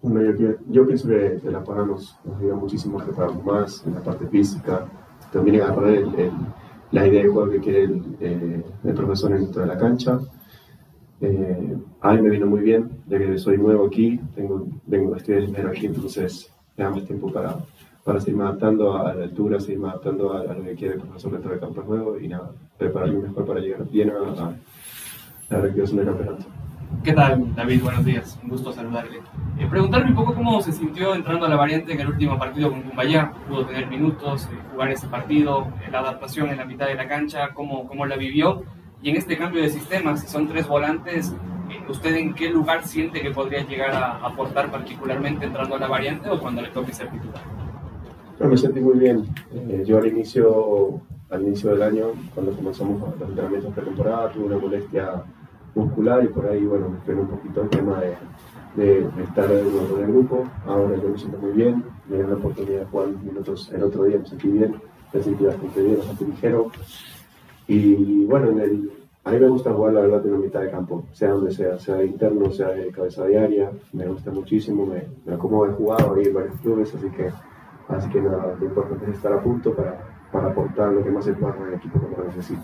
Bueno, 0.00 0.32
yo, 0.38 0.50
yo, 0.68 0.86
pienso 0.86 1.08
que, 1.08 1.40
la 1.50 1.64
para 1.64 1.84
nos, 1.84 2.16
ayuda 2.38 2.54
muchísimo 2.54 3.00
a 3.00 3.04
prepararnos 3.06 3.44
más 3.44 3.84
en 3.84 3.94
la 3.94 4.04
parte 4.04 4.24
física, 4.28 4.86
también 5.32 5.62
agarrar 5.62 5.88
el, 5.88 6.30
la 6.92 7.08
idea 7.08 7.24
de 7.24 7.28
juego 7.28 7.50
que 7.50 7.58
quiere 7.58 7.82
el, 7.82 8.16
eh, 8.20 8.64
el 8.84 8.94
profesor 8.94 9.32
dentro 9.32 9.62
de 9.62 9.66
la 9.66 9.76
cancha 9.76 10.20
eh, 11.20 11.76
a 12.00 12.12
mí 12.12 12.22
me 12.22 12.30
vino 12.30 12.46
muy 12.46 12.60
bien, 12.60 12.90
ya 13.08 13.18
que 13.18 13.38
soy 13.38 13.58
nuevo 13.58 13.86
aquí, 13.86 14.20
tengo, 14.34 14.66
vengo, 14.86 15.16
estoy 15.16 15.42
primero 15.42 15.70
aquí, 15.70 15.86
entonces 15.86 16.52
me 16.76 16.84
da 16.84 16.90
más 16.90 17.04
tiempo 17.04 17.32
para, 17.32 17.56
para 18.04 18.20
seguirme 18.20 18.44
adaptando 18.44 18.96
a 18.96 19.14
la 19.14 19.24
altura, 19.24 19.58
seguirme 19.58 19.88
adaptando 19.88 20.32
a, 20.32 20.44
lo 20.44 20.62
que 20.62 20.74
quiere 20.74 20.94
el 20.94 21.00
profesor 21.00 21.32
dentro 21.32 21.50
del 21.50 21.60
campo 21.60 21.82
juego 21.82 22.18
y 22.20 22.28
nada, 22.28 22.52
prepararme 22.76 23.18
mejor 23.18 23.46
para 23.46 23.60
llegar 23.60 23.88
bien 23.90 24.10
a, 24.10 24.44
a 24.44 24.54
la 25.50 25.60
reactivación 25.60 25.96
del 25.96 26.06
campeonato. 26.06 26.44
¿Qué 27.04 27.12
tal, 27.12 27.54
David? 27.54 27.82
Buenos 27.82 28.04
días, 28.04 28.38
un 28.42 28.50
gusto 28.50 28.72
saludarle. 28.72 29.18
Eh, 29.58 29.66
preguntarme 29.68 30.10
un 30.10 30.16
poco 30.16 30.34
cómo 30.34 30.60
se 30.62 30.72
sintió 30.72 31.14
entrando 31.14 31.46
a 31.46 31.48
la 31.48 31.56
variante 31.56 31.92
en 31.92 32.00
el 32.00 32.08
último 32.08 32.38
partido 32.38 32.70
con 32.70 32.82
Cumbayá. 32.82 33.32
Pudo 33.48 33.66
tener 33.66 33.88
minutos, 33.88 34.48
eh, 34.52 34.56
jugar 34.72 34.90
ese 34.90 35.06
partido, 35.08 35.68
la 35.90 35.98
adaptación 35.98 36.48
en 36.48 36.56
la 36.56 36.64
mitad 36.64 36.86
de 36.86 36.94
la 36.94 37.06
cancha, 37.06 37.50
cómo, 37.54 37.86
cómo 37.86 38.06
la 38.06 38.16
vivió 38.16 38.62
y 39.02 39.10
en 39.10 39.16
este 39.16 39.36
cambio 39.36 39.62
de 39.62 39.70
sistema, 39.70 40.16
si 40.16 40.26
son 40.26 40.48
tres 40.48 40.66
volantes, 40.66 41.32
¿usted 41.88 42.16
en 42.16 42.34
qué 42.34 42.50
lugar 42.50 42.86
siente 42.86 43.20
que 43.20 43.30
podría 43.30 43.66
llegar 43.66 43.92
a 43.92 44.16
aportar 44.26 44.70
particularmente 44.70 45.46
entrando 45.46 45.76
a 45.76 45.78
la 45.78 45.88
variante 45.88 46.28
o 46.28 46.40
cuando 46.40 46.62
le 46.62 46.68
toque 46.68 46.92
ser 46.92 47.10
titular? 47.10 47.42
me 48.40 48.56
sentí 48.56 48.80
muy 48.80 48.98
bien. 48.98 49.26
Eh, 49.52 49.82
yo 49.86 49.98
al 49.98 50.06
inicio, 50.06 51.00
al 51.30 51.42
inicio 51.42 51.70
del 51.70 51.82
año, 51.82 52.06
cuando 52.34 52.52
comenzamos 52.52 53.00
los 53.18 53.28
entrenamientos 53.28 53.74
de 53.74 53.82
temporada, 53.82 54.30
tuve 54.30 54.46
una 54.46 54.58
molestia 54.58 55.22
muscular 55.74 56.24
y 56.24 56.28
por 56.28 56.46
ahí, 56.46 56.64
bueno, 56.64 56.88
me 56.88 56.98
frené 57.00 57.22
un 57.22 57.28
poquito 57.28 57.62
el 57.62 57.68
tema 57.68 58.00
de, 58.00 58.16
de, 58.76 59.22
estar 59.24 59.50
en 59.50 59.66
el 60.00 60.06
grupo. 60.06 60.48
Ahora 60.66 60.96
yo 60.96 61.08
me 61.08 61.18
siento 61.18 61.38
muy 61.38 61.52
bien, 61.52 61.84
me 62.08 62.16
dio 62.16 62.28
la 62.28 62.34
oportunidad 62.34 62.80
de 62.80 62.86
jugar 62.86 63.08
minutos 63.08 63.70
el 63.72 63.82
otro 63.82 64.04
día, 64.04 64.18
me 64.18 64.26
sentí 64.26 64.48
bien, 64.48 64.76
me 65.12 65.22
sentí 65.22 65.44
bastante 65.44 65.82
bien, 65.82 65.98
bastante 65.98 66.24
ligero. 66.26 66.70
Y 67.68 68.24
bueno, 68.24 68.48
en 68.50 68.60
el, 68.60 68.90
a 69.24 69.30
mí 69.30 69.38
me 69.38 69.48
gusta 69.48 69.74
jugar 69.74 69.92
la 69.92 70.00
verdad 70.00 70.24
en 70.24 70.32
la 70.32 70.38
mitad 70.38 70.60
de 70.60 70.70
campo, 70.70 71.04
sea 71.12 71.30
donde 71.32 71.50
sea, 71.50 71.78
sea 71.78 71.96
de 71.96 72.06
interno, 72.06 72.50
sea 72.50 72.68
de 72.68 72.90
cabeza 72.90 73.26
diaria, 73.26 73.70
me 73.92 74.06
gusta 74.06 74.30
muchísimo, 74.30 74.86
me, 74.86 75.04
me 75.26 75.34
acomodo 75.34 75.70
he 75.70 75.74
jugado 75.74 76.14
ahí 76.14 76.24
en 76.26 76.34
varios 76.34 76.58
clubes, 76.60 76.94
así 76.94 77.10
que, 77.10 77.30
así 77.88 78.08
que 78.08 78.22
nada, 78.22 78.56
lo 78.58 78.66
importante 78.66 79.04
es 79.10 79.16
estar 79.16 79.34
a 79.34 79.42
punto 79.42 79.74
para, 79.74 80.00
para 80.32 80.48
aportar 80.48 80.92
lo 80.92 81.04
que 81.04 81.10
más 81.10 81.26
se 81.26 81.34
pueda 81.34 81.54
el 81.68 81.74
equipo 81.74 82.00
como 82.00 82.16
lo 82.16 82.24
necesito. 82.24 82.62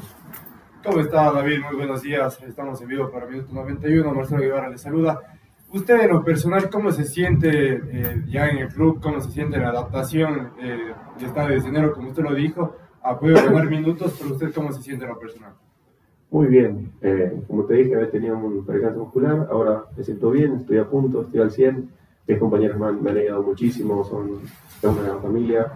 ¿Cómo 0.83 1.01
está 1.01 1.33
David? 1.33 1.61
Muy 1.69 1.77
buenos 1.77 2.01
días, 2.01 2.43
estamos 2.43 2.81
en 2.81 2.89
vivo 2.89 3.11
para 3.11 3.27
Minuto 3.27 3.53
91, 3.53 4.15
Marcelo 4.15 4.41
Guevara 4.41 4.71
le 4.71 4.79
saluda. 4.79 5.21
Usted 5.71 6.01
en 6.01 6.11
lo 6.13 6.25
personal, 6.25 6.71
¿cómo 6.71 6.93
se 6.93 7.05
siente 7.05 7.75
eh, 7.75 8.23
ya 8.29 8.49
en 8.49 8.59
el 8.59 8.69
club? 8.69 9.01
¿Cómo 9.03 9.21
se 9.21 9.31
siente 9.33 9.59
la 9.59 9.69
adaptación? 9.69 10.53
Eh, 10.63 10.93
está 11.21 11.47
de 11.47 11.57
enero, 11.57 11.93
como 11.93 12.09
usted 12.09 12.23
lo 12.23 12.35
dijo, 12.35 12.77
a 13.05 13.19
poder 13.19 13.45
ganar 13.45 13.69
minutos, 13.69 14.17
pero 14.19 14.33
usted 14.33 14.53
cómo 14.55 14.73
se 14.73 14.83
siente 14.83 15.05
en 15.05 15.11
lo 15.11 15.19
personal? 15.19 15.53
Muy 16.31 16.47
bien, 16.47 16.91
eh, 17.03 17.43
como 17.47 17.65
te 17.65 17.75
dije, 17.75 17.95
había 17.95 18.11
tenido 18.11 18.37
un 18.37 18.65
percance 18.65 18.99
muscular, 18.99 19.47
ahora 19.51 19.85
me 19.97 20.03
siento 20.03 20.31
bien, 20.31 20.55
estoy 20.55 20.79
a 20.79 20.89
punto, 20.89 21.23
estoy 21.23 21.41
al 21.43 21.51
100, 21.51 21.91
mis 22.27 22.39
compañeros 22.39 22.79
me 22.79 22.87
han, 22.87 23.03
me 23.03 23.11
ayudado 23.11 23.43
muchísimo, 23.43 24.03
son, 24.05 24.41
una 24.83 25.03
gran 25.03 25.21
familia, 25.21 25.67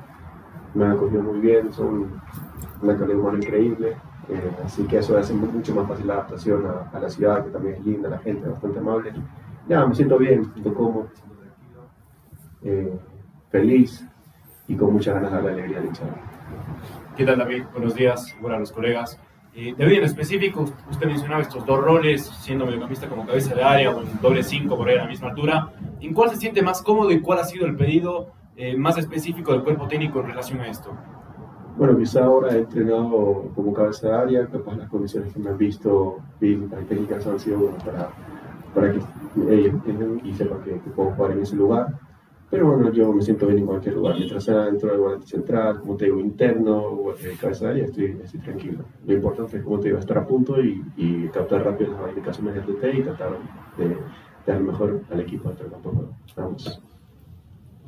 me 0.75 0.87
han 0.87 0.93
acogido 0.93 1.23
muy 1.23 1.39
bien, 1.39 1.73
son 1.73 2.21
una 2.83 2.97
calidad 2.97 3.21
humana 3.21 3.39
increíble, 3.39 3.95
eh, 4.31 4.51
así 4.65 4.85
que 4.85 4.99
eso 4.99 5.17
hace 5.17 5.35
mucho 5.35 5.75
más 5.75 5.87
fácil 5.87 6.07
la 6.07 6.15
adaptación 6.15 6.65
a, 6.67 6.99
la 6.99 7.09
ciudad, 7.11 7.45
que 7.45 7.51
también 7.51 7.77
es 7.77 7.85
linda, 7.85 8.09
la 8.09 8.19
gente 8.19 8.49
bastante 8.49 8.79
amable. 8.79 9.13
Ya, 9.69 9.87
me 9.87 9.95
siento 9.95 10.17
bien, 10.17 10.41
me 10.41 10.53
siento 10.55 10.75
cómodo, 10.75 11.09
eh, 12.63 12.99
feliz 13.51 14.05
y 14.67 14.75
con 14.75 14.95
muchas 14.95 15.15
ganas 15.15 15.31
de 15.31 15.43
la 15.43 15.53
alegría 15.53 15.81
de 15.81 15.89
echar. 15.89 16.38
¿Qué 17.17 17.25
tal 17.25 17.39
David? 17.39 17.65
Buenos 17.73 17.97
días, 17.97 18.37
buenas 18.41 18.61
los 18.61 18.73
colegas. 18.73 19.19
Eh, 19.55 19.75
David, 19.77 19.99
en 19.99 20.05
específico, 20.05 20.67
usted 20.89 21.07
mencionaba 21.09 21.43
estos 21.43 21.67
dos 21.67 21.81
roles, 21.81 22.25
siendo 22.25 22.65
mediocampista 22.65 23.09
como 23.09 23.27
cabeza 23.27 23.57
de 23.57 23.63
área 23.65 23.91
o 23.91 24.03
en 24.03 24.21
doble 24.21 24.45
5 24.45 24.77
por 24.77 24.89
ahí 24.89 24.97
a 24.97 25.03
la 25.03 25.09
misma 25.09 25.31
altura. 25.31 25.73
¿En 26.01 26.15
cuál 26.15 26.31
se 26.31 26.37
siente 26.37 26.63
más 26.63 26.81
cómodo 26.81 27.11
y 27.11 27.21
cuál 27.21 27.41
ha 27.41 27.45
sido 27.45 27.67
el 27.67 27.75
pedido 27.75 28.29
eh, 28.57 28.77
más 28.77 28.99
específico 28.99 29.51
del 29.51 29.65
cuerpo 29.65 29.89
técnico 29.89 30.21
en 30.21 30.27
relación 30.27 30.61
a 30.61 30.69
esto? 30.69 30.97
Bueno, 31.77 31.99
quizá 31.99 32.25
ahora 32.25 32.55
he 32.55 32.59
entrenado 32.59 33.51
como 33.55 33.73
cabeza 33.73 34.09
de 34.09 34.15
área, 34.15 34.47
capaz 34.47 34.77
las 34.77 34.89
condiciones 34.89 35.33
que 35.33 35.41
me 35.41 35.51
han 35.51 35.59
visto 35.59 36.19
físicas 36.39 36.79
y 36.83 36.85
técnicas 36.85 37.27
han 37.27 37.41
sido 37.41 37.59
buenas 37.59 37.83
para, 37.83 38.11
para 38.75 38.93
que 38.93 39.01
ellos 39.49 39.75
entiendan 39.75 40.21
y 40.25 40.35
sepan 40.35 40.63
que, 40.63 40.71
que 40.71 40.91
puedo 40.91 41.11
jugar 41.11 41.33
en 41.33 41.43
ese 41.43 41.57
lugar 41.57 41.99
pero 42.51 42.67
bueno, 42.67 42.91
yo 42.93 43.13
me 43.13 43.21
siento 43.21 43.47
bien 43.47 43.59
en 43.59 43.67
cualquier 43.67 43.95
lugar. 43.95 44.17
Mientras 44.17 44.45
sea 44.45 44.65
dentro 44.65 44.91
del 44.91 45.01
volante 45.01 45.27
central, 45.27 45.81
como 45.81 45.97
te 45.97 46.07
digo, 46.07 46.19
interno 46.19 46.79
o 46.79 47.15
de 47.15 47.37
cabeza 47.37 47.69
de 47.69 47.83
estoy, 47.83 48.17
estoy, 48.23 48.41
tranquilo. 48.41 48.85
Lo 49.07 49.15
importante 49.15 49.59
es, 49.59 49.63
como 49.63 49.79
te 49.81 49.89
digo, 49.89 49.99
estar 49.99 50.19
a 50.19 50.27
punto 50.27 50.61
y, 50.61 50.83
y 50.97 51.29
captar 51.29 51.65
rápido 51.65 51.93
las 52.01 52.11
indicaciones 52.11 52.55
del 52.55 52.67
DT 52.67 52.99
y 52.99 53.03
tratar 53.03 53.33
de, 53.77 53.97
dar 54.47 54.61
mejor 54.61 55.03
al 55.11 55.21
equipo 55.21 55.49
dentro 55.49 55.65
del 55.65 55.73
campo. 55.75 56.15
Vamos. 56.37 56.81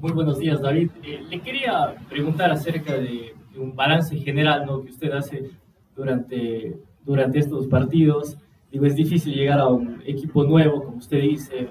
Muy 0.00 0.12
buenos 0.12 0.38
días, 0.38 0.60
David. 0.60 0.90
Eh, 1.02 1.22
le 1.28 1.40
quería 1.40 1.94
preguntar 2.08 2.50
acerca 2.50 2.94
de, 2.94 3.34
un 3.56 3.74
balance 3.74 4.16
general 4.16 4.64
¿no? 4.64 4.82
que 4.82 4.90
usted 4.90 5.10
hace 5.12 5.50
durante, 5.96 6.78
durante 7.04 7.38
estos 7.38 7.66
partidos. 7.66 8.38
Digo, 8.70 8.86
es 8.86 8.94
difícil 8.94 9.34
llegar 9.34 9.58
a 9.58 9.66
un 9.68 10.00
equipo 10.06 10.44
nuevo, 10.44 10.84
como 10.84 10.98
usted 10.98 11.20
dice, 11.20 11.68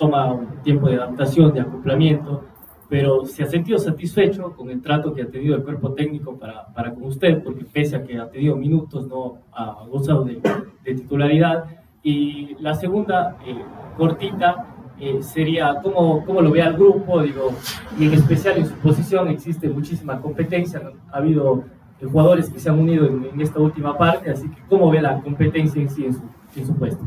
toma 0.00 0.32
un 0.32 0.62
tiempo 0.62 0.88
de 0.88 0.96
adaptación, 0.96 1.52
de 1.52 1.60
acoplamiento, 1.60 2.42
pero 2.88 3.26
se 3.26 3.42
ha 3.42 3.46
sentido 3.46 3.78
satisfecho 3.78 4.56
con 4.56 4.70
el 4.70 4.80
trato 4.80 5.12
que 5.12 5.22
ha 5.22 5.26
tenido 5.26 5.54
el 5.54 5.62
cuerpo 5.62 5.92
técnico 5.92 6.38
para, 6.38 6.66
para 6.68 6.94
con 6.94 7.04
usted, 7.04 7.42
porque 7.44 7.66
pese 7.66 7.96
a 7.96 8.02
que 8.02 8.18
ha 8.18 8.28
tenido 8.30 8.56
minutos, 8.56 9.06
no 9.06 9.36
ha 9.52 9.84
gozado 9.88 10.24
de, 10.24 10.40
titularidad. 10.84 11.64
Y 12.02 12.56
la 12.60 12.74
segunda, 12.74 13.36
eh, 13.46 13.62
cortita, 13.98 14.66
eh, 14.98 15.22
sería 15.22 15.76
cómo, 15.82 16.24
cómo, 16.24 16.40
lo 16.40 16.50
ve 16.50 16.62
al 16.62 16.74
grupo, 16.78 17.22
digo, 17.22 17.52
y 17.98 18.06
en 18.06 18.14
especial 18.14 18.56
en 18.56 18.66
su 18.66 18.74
posición 18.76 19.28
existe 19.28 19.68
muchísima 19.68 20.18
competencia, 20.18 20.80
ha 21.12 21.18
habido 21.18 21.64
jugadores 22.10 22.48
que 22.48 22.58
se 22.58 22.70
han 22.70 22.78
unido 22.78 23.06
en, 23.06 23.38
esta 23.38 23.60
última 23.60 23.98
parte, 23.98 24.30
así 24.30 24.48
que 24.48 24.62
cómo 24.66 24.90
ve 24.90 25.02
la 25.02 25.20
competencia 25.20 25.82
en 25.82 25.90
sí 25.90 26.06
en 26.06 26.14
su, 26.14 26.22
en 26.56 26.66
su 26.66 26.74
puesto 26.74 27.04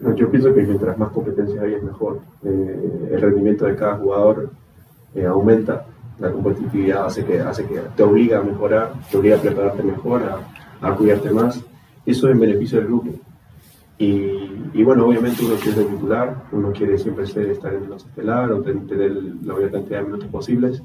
yo 0.00 0.30
pienso 0.30 0.52
que 0.54 0.62
mientras 0.62 0.98
más 0.98 1.10
competencia 1.10 1.62
hay 1.62 1.74
es 1.74 1.82
mejor. 1.82 2.20
Eh, 2.44 3.08
el 3.12 3.20
rendimiento 3.20 3.64
de 3.66 3.76
cada 3.76 3.96
jugador 3.96 4.50
eh, 5.14 5.24
aumenta, 5.24 5.86
la 6.18 6.30
competitividad 6.30 7.06
hace 7.06 7.24
que, 7.24 7.40
hace 7.40 7.66
que 7.66 7.80
te 7.94 8.02
obliga 8.02 8.38
a 8.38 8.42
mejorar, 8.42 8.92
te 9.10 9.16
obliga 9.16 9.36
a 9.36 9.40
prepararte 9.40 9.82
mejor, 9.82 10.22
a, 10.80 10.94
cuidarte 10.94 11.30
más. 11.30 11.62
Eso 12.04 12.28
es 12.28 12.34
en 12.34 12.40
beneficio 12.40 12.78
del 12.78 12.86
grupo. 12.86 13.10
Y, 13.98 14.82
bueno, 14.82 15.06
obviamente 15.06 15.42
uno 15.44 15.54
quiere 15.54 15.78
ser 15.78 15.86
titular, 15.86 16.44
uno 16.52 16.70
quiere 16.72 16.98
siempre 16.98 17.26
ser, 17.26 17.46
estar 17.46 17.72
en 17.72 17.84
el 17.84 17.92
estelar 17.94 18.52
o 18.52 18.60
tener 18.60 19.10
la 19.42 19.54
mayor 19.54 19.70
cantidad 19.70 20.00
de 20.00 20.04
minutos 20.04 20.28
posibles, 20.28 20.82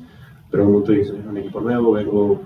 pero 0.49 0.63
como 0.63 0.81
tú 0.81 0.93
dices, 0.93 1.13
es 1.19 1.25
un 1.25 1.37
equipo 1.37 1.59
nuevo, 1.59 1.91
vengo 1.91 2.41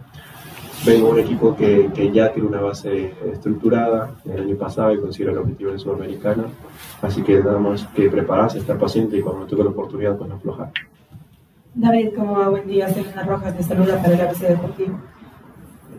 vengo 0.86 1.10
un 1.10 1.20
equipo 1.20 1.56
que, 1.56 1.90
que, 1.94 2.12
ya 2.12 2.32
tiene 2.32 2.48
una 2.48 2.62
base 2.62 3.14
estructurada 3.32 4.12
el 4.26 4.42
año 4.42 4.56
pasado 4.56 4.94
y 4.94 5.00
consigue 5.00 5.32
el 5.32 5.38
objetivo 5.38 5.72
de 5.72 5.80
Sudamericana. 5.80 6.46
Así 7.02 7.24
que 7.24 7.40
nada 7.40 7.58
más 7.58 7.86
que 7.88 8.10
prepararse, 8.10 8.60
estar 8.60 8.78
paciente 8.78 9.18
y 9.18 9.22
cuando 9.22 9.46
toque 9.46 9.64
la 9.64 9.70
oportunidad, 9.72 10.18
pues 10.18 10.30
no 10.30 10.36
aflojar. 10.36 10.72
David, 11.74 12.10
¿cómo 12.16 12.40
va? 12.40 12.50
Buen 12.50 12.68
día. 12.68 12.88
Selena 12.88 13.24
Rojas, 13.24 13.58
de 13.58 13.64
saluda 13.64 14.02
para 14.02 14.14
el 14.14 14.22
ABC 14.22 14.42
Deportivo. 14.48 15.00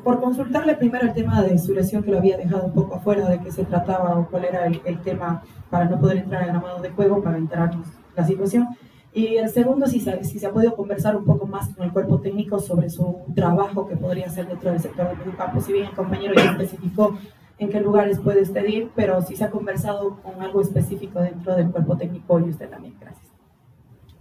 Por 0.05 0.21
consultarle 0.21 0.77
primero 0.77 1.07
el 1.07 1.13
tema 1.13 1.43
de 1.43 1.59
su 1.59 1.75
lesión 1.75 2.03
que 2.03 2.13
lo 2.13 2.19
había 2.19 2.37
dejado 2.37 2.67
un 2.67 2.73
poco 2.73 2.95
afuera, 2.95 3.29
de 3.29 3.41
qué 3.41 3.51
se 3.51 3.65
trataba 3.65 4.17
o 4.19 4.29
cuál 4.29 4.45
era 4.45 4.67
el, 4.67 4.81
el 4.85 5.01
tema 5.01 5.43
para 5.69 5.87
no 5.87 6.01
poder 6.01 6.19
entrar 6.19 6.43
en 6.43 6.49
gramado 6.49 6.81
de 6.81 6.91
juego, 6.91 7.23
para 7.23 7.39
enterarnos 7.39 7.87
la 8.15 8.25
situación. 8.25 8.69
Y 9.17 9.39
el 9.39 9.49
segundo, 9.49 9.87
si 9.87 9.99
se, 9.99 10.23
si 10.25 10.39
se 10.39 10.47
ha 10.47 10.53
podido 10.53 10.77
conversar 10.77 11.17
un 11.17 11.25
poco 11.25 11.47
más 11.47 11.75
con 11.75 11.87
el 11.87 11.91
cuerpo 11.91 12.21
técnico 12.21 12.59
sobre 12.59 12.91
su 12.91 13.17
trabajo 13.35 13.89
que 13.89 13.97
podría 13.97 14.27
hacer 14.27 14.47
dentro 14.47 14.71
del 14.71 14.79
sector 14.79 15.07
medio 15.17 15.35
campo, 15.39 15.59
si 15.59 15.73
bien 15.73 15.87
el 15.87 15.95
compañero 15.95 16.35
ya 16.37 16.51
especificó 16.51 17.17
en 17.57 17.71
qué 17.71 17.81
lugares 17.81 18.21
puede 18.21 18.43
usted 18.43 18.67
ir, 18.67 18.91
pero 18.95 19.23
si 19.23 19.35
se 19.35 19.45
ha 19.45 19.51
conversado 19.51 20.19
con 20.23 20.43
algo 20.43 20.61
específico 20.61 21.19
dentro 21.19 21.57
del 21.57 21.71
cuerpo 21.71 21.97
técnico 21.97 22.39
y 22.41 22.51
usted 22.51 22.69
también. 22.69 22.93
Gracias. 23.01 23.27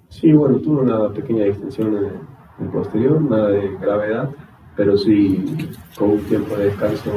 Sí, 0.07 0.31
bueno, 0.31 0.59
tuve 0.59 0.83
una 0.83 1.09
pequeña 1.11 1.43
distensión 1.43 1.93
en 1.97 2.65
el 2.65 2.71
posterior, 2.71 3.21
nada 3.21 3.49
de 3.49 3.75
gravedad, 3.75 4.29
pero 4.77 4.97
sí 4.97 5.43
con 5.99 6.11
un 6.11 6.19
tiempo 6.19 6.55
de 6.55 6.67
descanso 6.67 7.11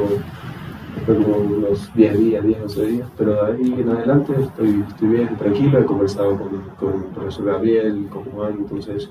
fue 1.09 1.23
como 1.23 1.37
unos 1.37 1.91
10 1.95 2.19
días, 2.19 2.45
10, 2.45 2.61
11 2.61 2.85
días, 2.85 3.09
pero 3.17 3.33
de 3.33 3.51
ahí 3.51 3.75
en 3.79 3.89
adelante 3.89 4.33
estoy, 4.39 4.83
estoy 4.87 5.07
bien, 5.07 5.35
tranquilo, 5.37 5.79
he 5.79 5.85
conversado 5.85 6.37
con, 6.37 6.61
con 6.79 7.03
el 7.03 7.09
profesor 7.09 7.45
Gabriel, 7.45 8.07
con 8.11 8.25
Juan, 8.25 8.57
entonces 8.59 9.09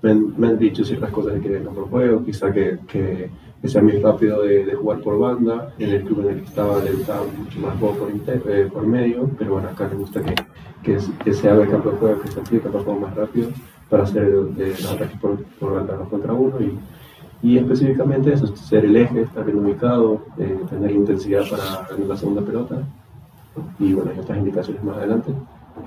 me 0.00 0.12
han, 0.12 0.40
me 0.40 0.46
han 0.48 0.58
dicho 0.58 0.82
ciertas 0.84 1.10
cosas 1.10 1.34
de 1.34 1.40
que 1.40 1.50
vengan 1.50 1.74
por 1.74 1.90
juego, 1.90 2.24
quizá 2.24 2.50
que, 2.50 2.78
que, 2.88 3.30
sea 3.68 3.82
muy 3.82 3.92
rápido 3.92 4.42
de, 4.42 4.64
de, 4.64 4.74
jugar 4.74 5.00
por 5.00 5.18
banda, 5.18 5.74
en 5.78 5.90
el 5.90 6.02
club 6.04 6.20
en 6.20 6.28
el 6.34 6.40
que 6.40 6.48
estaba 6.48 6.82
le 6.82 6.92
gustaba 6.92 7.24
mucho 7.36 7.60
más 7.60 7.78
juego 7.78 7.94
por, 7.94 8.10
inter, 8.10 8.42
eh, 8.48 8.68
por 8.72 8.86
medio, 8.86 9.30
pero 9.38 9.52
bueno, 9.52 9.68
acá 9.68 9.88
me 9.88 9.96
gusta 9.96 10.22
que, 10.22 10.34
que, 10.82 10.98
que 11.24 11.32
se 11.32 11.48
el 11.48 11.68
campo 11.68 11.90
de 11.90 11.96
juego, 11.96 12.20
que 12.22 12.28
se 12.28 12.40
aplique 12.40 12.68
de 12.68 12.78
juego 12.78 13.00
más 13.00 13.14
rápido 13.14 13.48
para 13.90 14.04
hacer 14.04 14.24
eh, 14.24 14.74
los 14.80 14.92
ataques 14.92 15.18
por, 15.18 15.42
por 15.58 15.74
banda 15.74 15.96
contra 16.08 16.32
uno 16.32 16.58
y 16.60 16.78
y 17.42 17.58
específicamente 17.58 18.32
eso, 18.32 18.46
ser 18.56 18.84
el 18.84 18.96
eje, 18.96 19.22
estar 19.22 19.44
bien 19.44 19.58
ubicado, 19.58 20.22
eh, 20.38 20.58
tener 20.68 20.90
intensidad 20.92 21.42
para 21.48 21.96
la 21.98 22.16
segunda 22.16 22.42
pelota 22.42 22.82
y 23.78 23.92
bueno, 23.92 24.10
hay 24.10 24.18
otras 24.18 24.38
indicaciones 24.38 24.82
más 24.82 24.96
adelante 24.96 25.32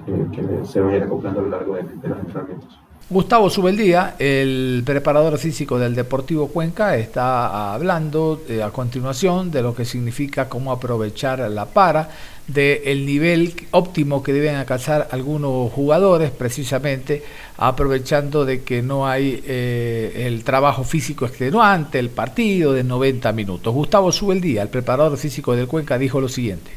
eh, 0.07 0.27
que 0.31 0.65
se 0.65 0.79
van 0.79 0.93
a 0.93 0.95
ir 0.97 1.03
acoplando 1.03 1.39
a 1.39 1.43
lo 1.43 1.49
largo 1.49 1.75
de 1.75 1.83
los 1.83 2.19
entrenamientos. 2.19 2.79
Gustavo 3.09 3.49
Subeldía, 3.49 4.15
el 4.19 4.83
preparador 4.85 5.37
físico 5.37 5.79
del 5.79 5.95
Deportivo 5.95 6.49
Cuenca, 6.49 6.97
está 6.97 7.73
hablando 7.73 8.41
eh, 8.49 8.61
a 8.61 8.71
continuación 8.71 9.49
de 9.49 9.61
lo 9.61 9.73
que 9.73 9.85
significa 9.85 10.49
cómo 10.49 10.73
aprovechar 10.73 11.39
la 11.49 11.67
para, 11.67 12.09
del 12.47 13.05
nivel 13.05 13.53
óptimo 13.71 14.21
que 14.21 14.33
deben 14.33 14.55
alcanzar 14.55 15.07
algunos 15.11 15.71
jugadores, 15.71 16.31
precisamente 16.31 17.23
aprovechando 17.55 18.43
de 18.43 18.63
que 18.63 18.81
no 18.81 19.07
hay 19.07 19.41
eh, 19.47 20.25
el 20.27 20.43
trabajo 20.43 20.83
físico 20.83 21.25
extenuante, 21.25 21.99
el 21.99 22.09
partido 22.09 22.73
de 22.73 22.83
90 22.83 23.31
minutos. 23.31 23.73
Gustavo 23.73 24.11
Subeldía, 24.11 24.63
el 24.63 24.69
preparador 24.69 25.17
físico 25.17 25.55
del 25.55 25.67
Cuenca, 25.67 25.97
dijo 25.97 26.19
lo 26.19 26.27
siguiente. 26.27 26.71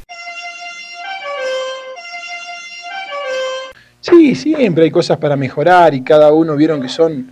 Sí, 4.00 4.34
siempre 4.34 4.84
hay 4.84 4.90
cosas 4.90 5.18
para 5.18 5.36
mejorar 5.36 5.94
y 5.94 6.02
cada 6.02 6.32
uno 6.32 6.56
vieron 6.56 6.80
que 6.80 6.88
son 6.88 7.30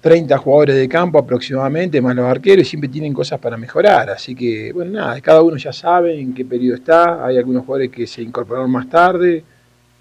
30 0.00 0.36
jugadores 0.38 0.76
de 0.76 0.88
campo 0.88 1.18
aproximadamente, 1.18 2.00
más 2.00 2.14
los 2.14 2.26
arqueros, 2.26 2.66
y 2.66 2.70
siempre 2.70 2.88
tienen 2.88 3.12
cosas 3.12 3.38
para 3.38 3.56
mejorar. 3.56 4.10
Así 4.10 4.34
que, 4.34 4.72
bueno, 4.72 4.92
nada, 4.92 5.20
cada 5.20 5.42
uno 5.42 5.56
ya 5.56 5.72
sabe 5.72 6.20
en 6.20 6.34
qué 6.34 6.44
periodo 6.44 6.76
está. 6.76 7.24
Hay 7.24 7.36
algunos 7.36 7.64
jugadores 7.64 7.90
que 7.90 8.06
se 8.06 8.22
incorporaron 8.22 8.70
más 8.70 8.88
tarde, 8.88 9.44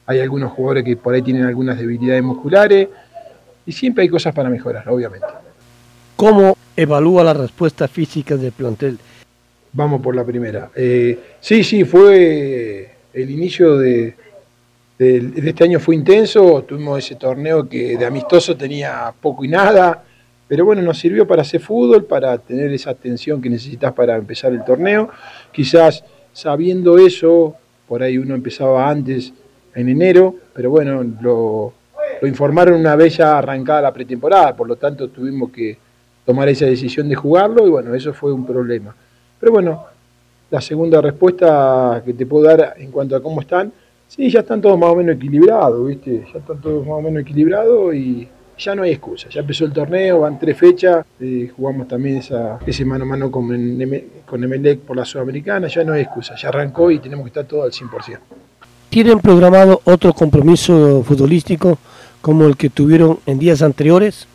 hay 0.06 0.20
algunos 0.20 0.52
jugadores 0.52 0.84
que 0.84 0.96
por 0.96 1.14
ahí 1.14 1.22
tienen 1.22 1.44
algunas 1.44 1.78
debilidades 1.78 2.24
musculares, 2.24 2.88
y 3.66 3.72
siempre 3.72 4.04
hay 4.04 4.10
cosas 4.10 4.34
para 4.34 4.50
mejorar, 4.50 4.88
obviamente. 4.90 5.28
¿Cómo 6.16 6.58
evalúa 6.76 7.24
la 7.24 7.34
respuesta 7.34 7.88
física 7.88 8.38
del 8.38 8.52
plantel? 8.52 8.98
Vamos 9.74 10.02
por 10.02 10.16
la 10.16 10.24
primera. 10.24 10.72
Eh, 10.76 11.20
sí, 11.40 11.64
sí, 11.64 11.84
fue 11.84 12.96
el 13.14 13.30
inicio 13.30 13.78
de 13.78 14.16
de, 14.98 15.32
este 15.36 15.64
año 15.64 15.80
fue 15.80 15.96
intenso, 15.96 16.64
tuvimos 16.64 17.00
ese 17.00 17.16
torneo 17.16 17.68
que 17.68 17.98
de 17.98 18.06
amistoso 18.06 18.58
tenía 18.58 19.14
poco 19.22 19.46
y 19.46 19.48
nada, 19.48 20.04
pero 20.48 20.66
bueno, 20.66 20.82
nos 20.82 20.98
sirvió 20.98 21.28
para 21.28 21.42
hacer 21.42 21.62
fútbol, 21.62 22.06
para 22.06 22.38
tener 22.38 22.72
esa 22.72 22.92
atención 22.92 23.42
que 23.42 23.50
necesitas 23.50 23.94
para 23.94 24.16
empezar 24.16 24.54
el 24.54 24.64
torneo. 24.64 25.10
Quizás 25.52 26.04
sabiendo 26.34 26.98
eso, 26.98 27.56
por 27.88 28.02
ahí 28.02 28.18
uno 28.18 28.34
empezaba 28.34 28.90
antes, 28.90 29.34
en 29.76 29.90
enero, 29.90 30.36
pero 30.54 30.72
bueno, 30.72 31.04
lo, 31.22 31.74
lo 32.22 32.28
informaron 32.28 32.80
una 32.80 32.96
vez 32.96 33.18
ya 33.18 33.38
arrancada 33.38 33.82
la 33.82 33.94
pretemporada, 33.94 34.56
por 34.56 34.68
lo 34.68 34.76
tanto 34.76 35.10
tuvimos 35.10 35.52
que 35.52 35.78
tomar 36.26 36.50
esa 36.50 36.66
decisión 36.66 37.08
de 37.08 37.16
jugarlo 37.16 37.66
y 37.68 37.70
bueno, 37.70 37.94
eso 37.94 38.14
fue 38.14 38.34
un 38.34 38.46
problema. 38.46 38.96
Pero 39.40 39.52
bueno, 39.52 39.86
la 40.50 40.62
segunda 40.62 41.02
respuesta 41.02 42.02
que 42.04 42.14
te 42.14 42.26
puedo 42.26 42.48
dar 42.48 42.74
en 42.78 42.92
cuanto 42.92 43.16
a 43.16 43.22
cómo 43.22 43.42
están, 43.42 43.72
Sí, 44.08 44.30
ya 44.30 44.40
están 44.40 44.62
todos 44.62 44.80
más 44.80 44.90
o 44.90 44.96
menos 44.96 45.16
equilibrados, 45.16 45.86
¿viste? 45.86 46.26
Ya 46.34 46.40
están 46.40 46.62
todos 46.62 46.86
más 46.86 46.98
o 46.98 47.02
menos 47.02 47.22
equilibrados 47.22 47.94
y 47.94 48.28
ya 48.58 48.74
no 48.74 48.84
hay 48.84 48.92
excusa. 48.92 49.30
Ya 49.30 49.42
empezó 49.42 49.66
el 49.66 49.74
torneo, 49.74 50.22
van 50.22 50.40
tres 50.40 50.58
fechas, 50.58 51.06
eh, 51.20 51.52
jugamos 51.56 51.88
también 51.88 52.18
esa, 52.18 52.60
ese 52.66 52.86
mano 52.86 53.04
a 53.04 53.08
mano 53.08 53.30
con, 53.30 53.48
con 54.26 54.44
Emelec 54.44 54.80
por 54.80 54.96
la 54.96 55.06
Sudamericana, 55.06 55.68
ya 55.68 55.84
no 55.84 55.94
hay 55.94 56.04
excusa, 56.04 56.36
ya 56.36 56.50
arrancó 56.50 56.90
y 56.90 57.00
tenemos 57.00 57.26
que 57.26 57.30
estar 57.30 57.46
todos 57.46 57.66
al 57.66 57.90
100%. 57.90 58.20
¿Tienen 58.90 59.20
programado 59.20 59.82
otro 59.84 60.14
compromiso 60.14 61.04
futbolístico 61.04 61.78
como 62.22 62.46
el 62.46 62.56
que 62.56 62.70
tuvieron 62.70 63.20
en 63.26 63.38
días 63.38 63.62
anteriores? 63.62 64.28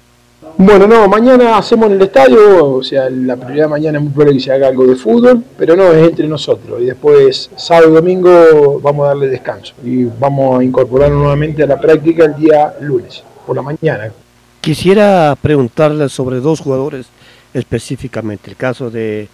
Bueno, 0.58 0.86
no, 0.86 1.08
mañana 1.08 1.56
hacemos 1.56 1.86
en 1.86 1.92
el 1.94 2.02
estadio, 2.02 2.74
o 2.74 2.82
sea, 2.82 3.08
la 3.10 3.36
prioridad 3.36 3.68
mañana 3.68 3.98
es 3.98 4.04
muy 4.04 4.12
probable 4.12 4.34
que 4.34 4.44
se 4.44 4.52
haga 4.52 4.68
algo 4.68 4.86
de 4.86 4.96
fútbol, 4.96 5.42
pero 5.56 5.74
no, 5.74 5.90
es 5.92 6.08
entre 6.08 6.28
nosotros. 6.28 6.80
Y 6.80 6.84
después, 6.84 7.50
sábado 7.56 7.90
y 7.90 7.94
domingo, 7.94 8.78
vamos 8.80 9.04
a 9.04 9.08
darle 9.08 9.28
descanso 9.28 9.74
y 9.82 10.04
vamos 10.04 10.60
a 10.60 10.64
incorporarlo 10.64 11.16
nuevamente 11.16 11.62
a 11.62 11.66
la 11.66 11.80
práctica 11.80 12.26
el 12.26 12.36
día 12.36 12.74
lunes, 12.80 13.24
por 13.46 13.56
la 13.56 13.62
mañana. 13.62 14.12
Quisiera 14.60 15.36
preguntarle 15.40 16.08
sobre 16.08 16.40
dos 16.40 16.60
jugadores 16.60 17.06
específicamente, 17.54 18.50
el 18.50 18.56
caso 18.56 18.90
de 18.90 19.28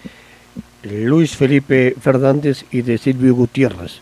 Luis 0.84 1.36
Felipe 1.36 1.94
Fernández 2.00 2.64
y 2.70 2.82
de 2.82 2.96
Silvio 2.96 3.34
Gutiérrez. 3.34 4.00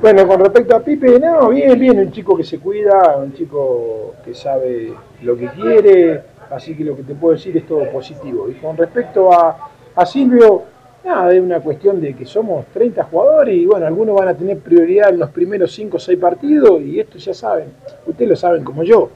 Bueno, 0.00 0.26
con 0.26 0.40
respecto 0.40 0.76
a 0.76 0.80
Pipe, 0.80 1.18
no, 1.18 1.48
bien, 1.48 1.78
bien, 1.78 1.98
un 1.98 2.12
chico 2.12 2.36
que 2.36 2.44
se 2.44 2.58
cuida, 2.58 3.16
un 3.16 3.32
chico 3.32 4.14
que 4.24 4.34
sabe 4.34 4.92
lo 5.22 5.36
que 5.36 5.48
quiere, 5.48 6.22
así 6.50 6.74
que 6.76 6.84
lo 6.84 6.96
que 6.96 7.02
te 7.02 7.14
puedo 7.14 7.34
decir 7.34 7.56
es 7.56 7.66
todo 7.66 7.90
positivo. 7.90 8.48
Y 8.48 8.54
con 8.54 8.76
respecto 8.76 9.32
a, 9.32 9.70
a 9.94 10.06
Silvio, 10.06 10.64
nada, 11.04 11.32
es 11.32 11.40
una 11.40 11.60
cuestión 11.60 12.00
de 12.00 12.14
que 12.14 12.26
somos 12.26 12.66
30 12.72 13.04
jugadores 13.04 13.56
y 13.56 13.66
bueno, 13.66 13.86
algunos 13.86 14.16
van 14.16 14.28
a 14.28 14.34
tener 14.34 14.58
prioridad 14.58 15.10
en 15.10 15.18
los 15.18 15.30
primeros 15.30 15.72
5 15.72 15.96
o 15.96 16.00
6 16.00 16.18
partidos 16.18 16.80
y 16.82 17.00
esto 17.00 17.18
ya 17.18 17.34
saben, 17.34 17.72
ustedes 18.06 18.30
lo 18.30 18.36
saben 18.36 18.64
como 18.64 18.82
yo. 18.82 19.10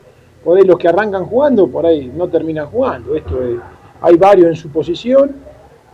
Por 0.44 0.58
ahí 0.58 0.64
los 0.64 0.78
que 0.78 0.88
arrancan 0.88 1.24
jugando, 1.24 1.68
por 1.68 1.86
ahí 1.86 2.12
no 2.14 2.28
terminan 2.28 2.66
jugando. 2.66 3.14
Esto 3.14 3.42
es, 3.42 3.58
hay 4.00 4.16
varios 4.16 4.48
en 4.48 4.56
su 4.56 4.70
posición, 4.70 5.36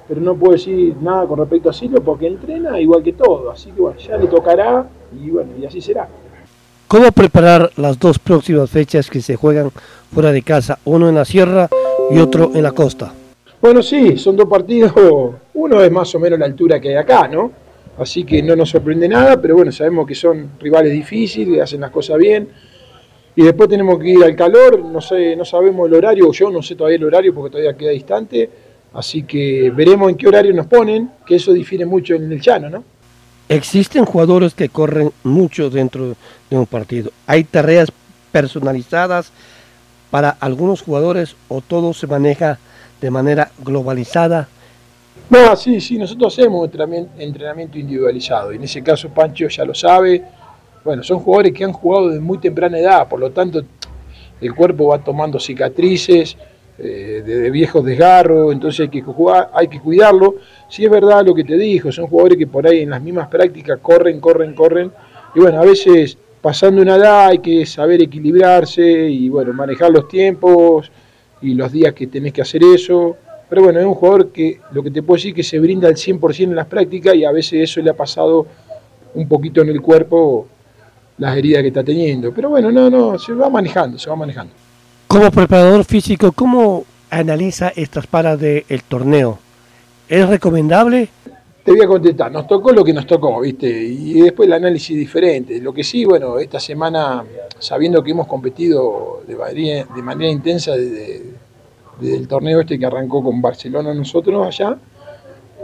pero 0.07 0.21
no 0.21 0.35
puedo 0.35 0.55
decir 0.55 0.97
nada 1.03 1.27
con 1.27 1.39
respecto 1.39 1.69
a 1.69 1.73
Silvio 1.73 2.03
porque 2.03 2.27
entrena 2.27 2.81
igual 2.81 3.03
que 3.03 3.13
todo. 3.13 3.51
Así 3.51 3.71
que 3.71 3.81
bueno, 3.81 3.99
ya 3.99 4.17
le 4.17 4.27
tocará 4.27 4.87
y 5.13 5.31
bueno, 5.31 5.51
y 5.61 5.67
así 5.67 5.81
será. 5.81 6.09
¿Cómo 6.87 7.13
preparar 7.13 7.71
las 7.77 7.99
dos 7.99 8.19
próximas 8.19 8.71
fechas 8.71 9.11
que 9.11 9.21
se 9.21 9.37
juegan 9.37 9.71
fuera 10.13 10.33
de 10.33 10.43
casa, 10.43 10.79
uno 10.85 11.09
en 11.09 11.15
la 11.15 11.25
sierra 11.25 11.69
y 12.11 12.19
otro 12.19 12.53
en 12.55 12.63
la 12.63 12.73
costa? 12.73 13.13
Bueno, 13.61 13.83
sí, 13.83 14.17
son 14.17 14.37
dos 14.37 14.49
partidos, 14.49 14.93
uno 15.55 15.83
es 15.83 15.91
más 15.91 16.15
o 16.15 16.21
menos 16.21 16.39
la 16.39 16.47
altura 16.47 16.81
que 16.81 16.91
hay 16.91 16.97
acá, 16.97 17.27
¿no? 17.27 17.51
Así 17.99 18.23
que 18.23 18.41
no 18.43 18.55
nos 18.55 18.71
sorprende 18.71 19.09
nada, 19.09 19.41
pero 19.41 19.57
bueno, 19.57 19.73
sabemos 19.73 20.07
que 20.07 20.15
son 20.15 20.51
rivales 20.61 20.93
difíciles, 20.93 21.61
hacen 21.61 21.81
las 21.81 21.91
cosas 21.91 22.17
bien. 22.17 22.49
Y 23.35 23.43
después 23.43 23.69
tenemos 23.69 23.99
que 23.99 24.11
ir 24.11 24.25
al 24.25 24.37
calor, 24.37 24.85
no 24.85 25.01
sé, 25.01 25.35
no 25.35 25.45
sabemos 25.45 25.89
el 25.89 25.95
horario, 25.95 26.33
yo 26.33 26.51
no 26.51 26.63
sé 26.63 26.77
todavía 26.77 26.97
el 26.97 27.05
horario 27.05 27.35
porque 27.35 27.51
todavía 27.51 27.77
queda 27.77 27.91
distante, 27.91 28.49
así 28.93 29.25
que 29.25 29.73
veremos 29.75 30.11
en 30.11 30.17
qué 30.17 30.29
horario 30.29 30.53
nos 30.55 30.67
ponen, 30.67 31.11
que 31.27 31.37
eso 31.37 31.53
difiere 31.53 31.85
mucho 31.85 32.15
en 32.15 32.31
el 32.31 32.41
llano, 32.41 32.71
¿no? 32.71 32.85
Existen 33.49 34.05
jugadores 34.05 34.55
que 34.55 34.69
corren 34.69 35.11
mucho 35.25 35.71
dentro 35.71 36.15
de 36.51 36.57
un 36.57 36.67
partido. 36.67 37.11
¿Hay 37.27 37.45
tareas 37.45 37.91
personalizadas 38.31 39.33
para 40.11 40.31
algunos 40.31 40.83
jugadores 40.83 41.37
o 41.49 41.61
todo 41.61 41.93
se 41.93 42.07
maneja 42.07 42.59
de 43.01 43.11
manera 43.11 43.51
globalizada? 43.65 44.49
No, 45.31 45.55
sí, 45.57 45.81
sí, 45.81 45.99
nosotros 45.99 46.33
hacemos 46.33 46.71
entrenamiento 47.19 47.79
individualizado. 47.79 48.53
Y 48.53 48.57
en 48.57 48.65
ese 48.65 48.83
caso 48.83 49.11
Pancho 49.11 49.49
ya 49.49 49.65
lo 49.65 49.75
sabe. 49.75 50.25
Bueno, 50.85 51.03
son 51.03 51.19
jugadores 51.19 51.53
que 51.53 51.65
han 51.65 51.73
jugado 51.73 52.09
desde 52.09 52.21
muy 52.21 52.39
temprana 52.39 52.79
edad, 52.79 53.09
por 53.09 53.21
lo 53.21 53.31
tanto 53.31 53.63
el 54.41 54.55
cuerpo 54.55 54.87
va 54.87 55.03
tomando 55.03 55.39
cicatrices, 55.39 56.37
eh, 56.79 57.23
de, 57.27 57.51
viejos 57.51 57.85
desgarros, 57.85 58.53
entonces 58.53 58.81
hay 58.81 58.89
que, 58.89 59.03
jugar, 59.03 59.51
hay 59.53 59.69
que 59.69 59.81
cuidarlo. 59.81 60.37
Si 60.69 60.85
es 60.85 60.91
verdad 60.91 61.27
lo 61.27 61.35
que 61.35 61.45
te 61.45 61.57
dijo, 61.57 61.91
son 61.91 62.07
jugadores 62.07 62.39
que 62.39 62.47
por 62.47 62.67
ahí 62.67 62.83
en 62.83 62.91
las 62.91 63.03
mismas 63.03 63.29
prácticas 63.29 63.81
corren, 63.83 64.21
corren, 64.21 64.55
corren, 64.55 64.93
y 65.35 65.41
bueno, 65.41 65.61
a 65.61 65.65
veces 65.65 66.17
pasando 66.41 66.83
una 66.83 66.97
edad 66.97 67.29
hay 67.29 67.39
que 67.39 67.67
saber 67.67 68.03
equilibrarse 68.03 68.83
y 68.83 69.29
bueno, 69.29 69.53
manejar 69.53 69.91
los 69.91 70.09
tiempos 70.09 70.91
y 71.41 71.55
los 71.55 71.73
días 71.73 71.93
que 71.95 72.07
tenés 72.07 72.33
que 72.33 72.43
hacer 72.43 72.63
eso. 72.63 73.17
Pero 73.49 73.63
bueno, 73.63 73.81
es 73.81 73.87
un 73.87 73.95
jugador 73.95 74.31
que 74.31 74.61
lo 74.73 74.83
que 74.83 74.91
te 74.91 75.03
puedo 75.03 75.17
decir 75.17 75.31
es 75.31 75.37
que 75.37 75.43
se 75.43 75.59
brinda 75.59 75.89
al 75.89 75.95
100% 75.95 76.43
en 76.45 76.55
las 76.55 76.67
prácticas 76.67 77.15
y 77.15 77.25
a 77.25 77.33
veces 77.33 77.71
eso 77.71 77.81
le 77.81 77.91
ha 77.91 77.97
pasado 77.97 78.47
un 79.15 79.27
poquito 79.27 79.63
en 79.63 79.69
el 79.71 79.81
cuerpo 79.81 80.47
las 81.17 81.37
heridas 81.37 81.63
que 81.63 81.69
está 81.69 81.83
teniendo. 81.83 82.33
Pero 82.33 82.51
bueno, 82.51 82.71
no, 82.71 82.91
no, 82.91 83.19
se 83.19 83.33
va 83.33 83.49
manejando, 83.49 83.99
se 83.99 84.11
va 84.11 84.17
manejando. 84.17 84.53
Como 85.07 85.31
preparador 85.31 85.85
físico, 85.85 86.33
¿cómo 86.33 86.85
analiza 87.11 87.73
estas 87.75 88.07
paras 88.07 88.39
del 88.39 88.83
torneo? 88.87 89.39
¿Es 90.09 90.29
recomendable? 90.29 91.09
Te 91.69 91.75
voy 91.75 91.83
a 91.83 91.87
contestar, 91.87 92.33
nos 92.33 92.47
tocó 92.47 92.73
lo 92.73 92.83
que 92.83 92.95
nos 92.95 93.07
tocó, 93.07 93.43
¿viste? 93.43 93.69
Y 93.69 94.23
después 94.23 94.47
el 94.47 94.55
análisis 94.55 94.97
diferente. 94.97 95.61
Lo 95.61 95.71
que 95.71 95.85
sí, 95.85 96.03
bueno, 96.03 96.39
esta 96.39 96.59
semana, 96.59 97.23
sabiendo 97.59 98.03
que 98.03 98.13
hemos 98.13 98.27
competido 98.27 99.21
de 99.29 99.37
manera, 99.37 99.87
de 99.95 100.03
manera 100.03 100.31
intensa 100.33 100.75
desde, 100.75 101.25
el 102.01 102.27
torneo 102.27 102.61
este 102.61 102.79
que 102.79 102.87
arrancó 102.87 103.23
con 103.23 103.43
Barcelona 103.43 103.93
nosotros 103.93 104.47
allá, 104.47 104.79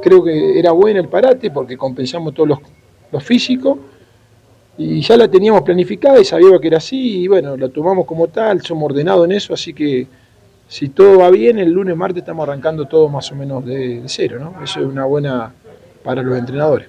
creo 0.03 0.23
que 0.23 0.59
era 0.59 0.73
bueno 0.73 1.01
el 1.01 1.09
parate 1.09 1.51
porque 1.51 1.79
compensamos 1.79 2.35
todos 2.35 2.51
los, 2.51 2.59
los 3.11 3.25
físicos 3.25 3.79
y 4.77 5.01
ya 5.01 5.17
la 5.17 5.29
teníamos 5.29 5.62
planificada 5.62 6.21
y 6.21 6.27
sabíamos 6.27 6.61
que 6.61 6.67
era 6.67 6.77
así 6.77 7.23
y 7.23 7.29
bueno, 7.29 7.57
la 7.57 7.71
tomamos 7.71 8.05
como 8.05 8.29
tal, 8.29 8.61
somos 8.61 8.90
ordenados 8.90 9.25
en 9.25 9.33
eso, 9.33 9.55
así 9.55 9.73
que 9.73 10.07
si 10.69 10.90
todo 10.90 11.21
va 11.21 11.31
bien, 11.31 11.59
el 11.59 11.71
lunes, 11.71 11.97
martes 11.97 12.19
estamos 12.19 12.47
arrancando 12.47 12.85
todo 12.85 13.09
más 13.09 13.33
o 13.33 13.37
menos 13.37 13.64
de, 13.64 14.03
de 14.03 14.09
cero, 14.11 14.38
¿no? 14.38 14.62
Eso 14.62 14.81
es 14.81 14.87
una 14.87 15.07
buena 15.07 15.55
para 16.05 16.23
los 16.23 16.38
entrenadores. 16.38 16.88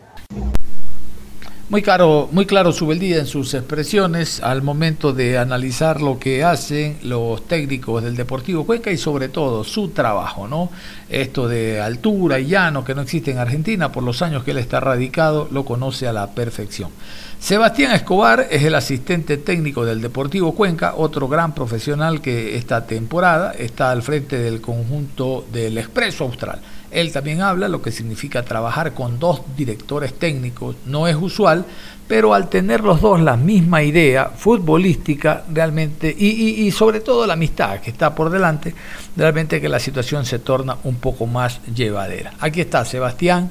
Muy 1.67 1.82
claro, 1.82 2.30
muy 2.32 2.45
claro 2.45 2.71
en 2.80 3.25
sus 3.25 3.56
expresiones 3.56 4.39
al 4.43 4.62
momento 4.62 5.13
de 5.13 5.39
analizar 5.39 5.99
lo 5.99 6.19
que 6.19 6.43
hacen 6.43 6.99
los 7.01 7.47
técnicos 7.47 8.04
del 8.04 8.15
Deportivo 8.15 8.67
Cuenca 8.67 8.91
y 8.91 8.97
sobre 8.97 9.30
todo 9.30 9.63
su 9.63 9.89
trabajo, 9.89 10.47
¿no? 10.47 10.69
Esto 11.10 11.47
de 11.47 11.82
altura 11.82 12.38
y 12.38 12.45
llano 12.45 12.86
que 12.86 12.93
no 12.93 13.01
existe 13.01 13.32
en 13.32 13.39
Argentina, 13.39 13.91
por 13.91 14.04
los 14.04 14.21
años 14.21 14.43
que 14.43 14.51
él 14.51 14.60
está 14.60 14.80
radicado, 14.80 15.47
lo 15.51 15.65
conoce 15.65 16.08
a 16.08 16.13
la 16.13 16.36
perfección. 16.36 16.91
Sebastián 17.39 17.93
Escobar 17.93 18.47
es 18.51 18.63
el 18.63 18.75
asistente 18.75 19.38
técnico 19.38 19.86
del 19.86 20.01
Deportivo 20.01 20.54
Cuenca, 20.54 20.93
otro 20.95 21.28
gran 21.28 21.56
profesional 21.56 22.21
que 22.21 22.58
esta 22.58 22.86
temporada 22.86 23.54
está 23.58 23.89
al 23.89 24.04
frente 24.04 24.38
del 24.38 24.62
conjunto 24.62 25.43
del 25.51 25.80
Expreso 25.80 26.25
Austral. 26.25 26.60
Él 26.95 27.12
también 27.12 27.41
habla 27.41 27.67
lo 27.67 27.81
que 27.81 27.91
significa 27.91 28.43
trabajar 28.43 28.93
con 28.93 29.19
dos 29.19 29.41
directores 29.58 30.13
técnicos. 30.13 30.77
No 30.86 31.10
es 31.10 31.17
usual, 31.17 31.65
pero 32.08 32.34
al 32.34 32.47
tener 32.47 32.86
los 32.86 33.01
dos 33.01 33.19
la 33.19 33.36
misma 33.36 33.84
idea 33.84 34.29
futbolística 34.29 35.43
realmente 35.51 36.08
y, 36.17 36.71
sobre 36.71 37.01
todo 37.01 37.27
la 37.27 37.34
amistad 37.34 37.81
que 37.81 37.91
está 37.91 38.15
por 38.15 38.29
delante, 38.29 38.73
realmente 39.17 39.60
que 39.60 39.67
la 39.67 39.79
situación 39.79 40.25
se 40.25 40.39
torna 40.39 40.77
un 40.86 40.95
poco 40.95 41.25
más 41.25 41.62
llevadera. 41.65 42.34
Aquí 42.39 42.62
está 42.62 42.86
Sebastián, 42.86 43.49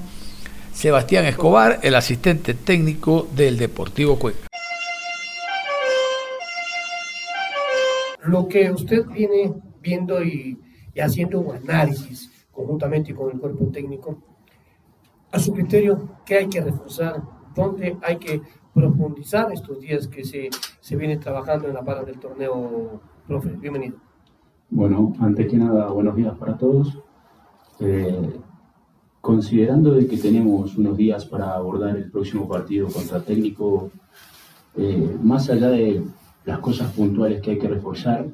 Sebastián 0.73 1.27
Escobar, 1.27 1.81
el 1.83 1.97
asistente 1.97 2.55
técnico 2.55 3.29
del 3.37 3.59
Deportivo 3.59 4.19
Cuenca. 4.19 4.49
Lo 8.23 8.49
que 8.49 8.71
usted 8.71 9.05
viene 9.05 9.53
viendo 9.83 10.25
y 10.25 10.57
haciendo 10.99 11.41
un 11.41 11.57
análisis 11.57 12.31
conjuntamente 12.55 13.15
con 13.15 13.31
el 13.31 13.39
cuerpo 13.39 13.67
técnico, 13.67 14.19
a 15.33 15.39
su 15.39 15.53
criterio, 15.53 16.09
¿qué 16.25 16.37
hay 16.39 16.49
que 16.49 16.61
reforzar? 16.61 17.23
¿Dónde 17.55 17.99
hay 18.03 18.17
que 18.19 18.41
profundizar 18.73 19.53
estos 19.53 19.81
días 19.81 20.07
que 20.07 20.25
se, 20.25 20.49
se 20.81 20.97
viene 20.97 21.17
trabajando 21.17 21.69
en 21.69 21.75
la 21.75 21.83
para 21.83 22.05
del 22.05 22.19
torneo, 22.21 23.01
profe? 23.27 23.51
Bienvenido. 23.51 23.97
Bueno, 24.71 25.13
antes 25.21 25.49
que 25.49 25.57
nada, 25.57 25.89
buenos 25.89 26.17
días 26.17 26.37
para 26.39 26.57
todos. 26.57 26.99
Eh, 27.81 28.41
considerando 29.21 29.93
de 29.93 30.07
que 30.07 30.19
tenemos 30.19 30.77
unos 30.77 30.97
días 30.97 31.25
para 31.25 31.55
abordar 31.55 31.97
el 31.97 32.11
próximo 32.11 32.47
partido 32.47 32.89
contra 32.89 33.21
técnico, 33.21 33.91
eh, 34.77 35.17
más 35.23 35.49
allá 35.51 35.71
de 35.71 36.03
las 36.45 36.59
cosas 36.59 36.93
puntuales 36.93 37.41
que 37.41 37.53
hay 37.53 37.59
que 37.59 37.69
reforzar, 37.69 38.27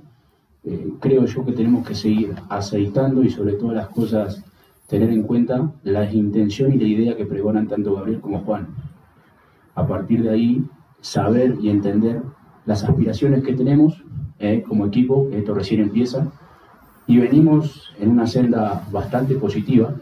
eh, 0.65 0.93
creo 1.01 1.25
yo 1.25 1.45
que 1.45 1.53
tenemos 1.53 1.87
que 1.87 1.95
seguir 1.95 2.35
aceitando 2.49 3.23
y 3.23 3.31
sobre 3.31 3.55
todo 3.55 3.73
las 3.73 3.89
cosas 3.89 4.45
tener 4.87 5.11
en 5.11 5.23
cuenta 5.23 5.73
la 5.85 6.11
intención 6.13 6.75
y 6.75 6.79
la 6.79 6.85
idea 6.85 7.17
que 7.17 7.25
pregonan 7.25 7.69
tanto 7.69 7.95
Gabriel 7.95 8.21
como 8.21 8.41
Juan. 8.41 8.69
A 9.75 9.87
partir 9.87 10.23
de 10.25 10.31
ahí, 10.31 10.65
saber 11.01 11.57
y 11.63 11.71
entender 11.71 12.21
las 12.67 12.85
aspiraciones 12.85 13.45
que 13.45 13.55
tenemos 13.55 14.05
eh, 14.41 14.63
como 14.67 14.87
equipo, 14.87 15.29
esto 15.33 15.55
recién 15.55 15.81
empieza, 15.81 16.33
y 17.07 17.19
venimos 17.19 17.93
en 17.99 18.11
una 18.11 18.27
senda 18.27 18.85
bastante 18.91 19.35
positiva. 19.37 19.95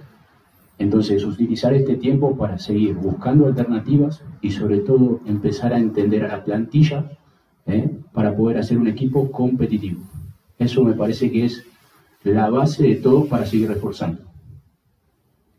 Entonces, 0.79 1.25
utilizar 1.25 1.75
este 1.75 1.97
tiempo 1.97 2.37
para 2.37 2.59
seguir 2.59 2.95
buscando 2.95 3.47
alternativas 3.47 4.23
y 4.41 4.51
sobre 4.51 4.79
todo 4.79 5.21
empezar 5.27 5.73
a 5.73 5.79
entender 5.79 6.25
a 6.25 6.29
la 6.29 6.45
plantilla 6.45 7.11
eh, 7.67 7.99
para 8.13 8.35
poder 8.35 8.59
hacer 8.59 8.79
un 8.79 8.89
equipo 8.89 9.31
competitivo. 9.31 10.01
Eso 10.59 10.83
me 10.83 10.95
parece 10.95 11.31
que 11.31 11.45
es 11.45 11.65
la 12.25 12.51
base 12.51 12.83
de 12.83 12.97
todo 12.97 13.27
para 13.27 13.47
seguir 13.47 13.69
reforzando. 13.69 14.23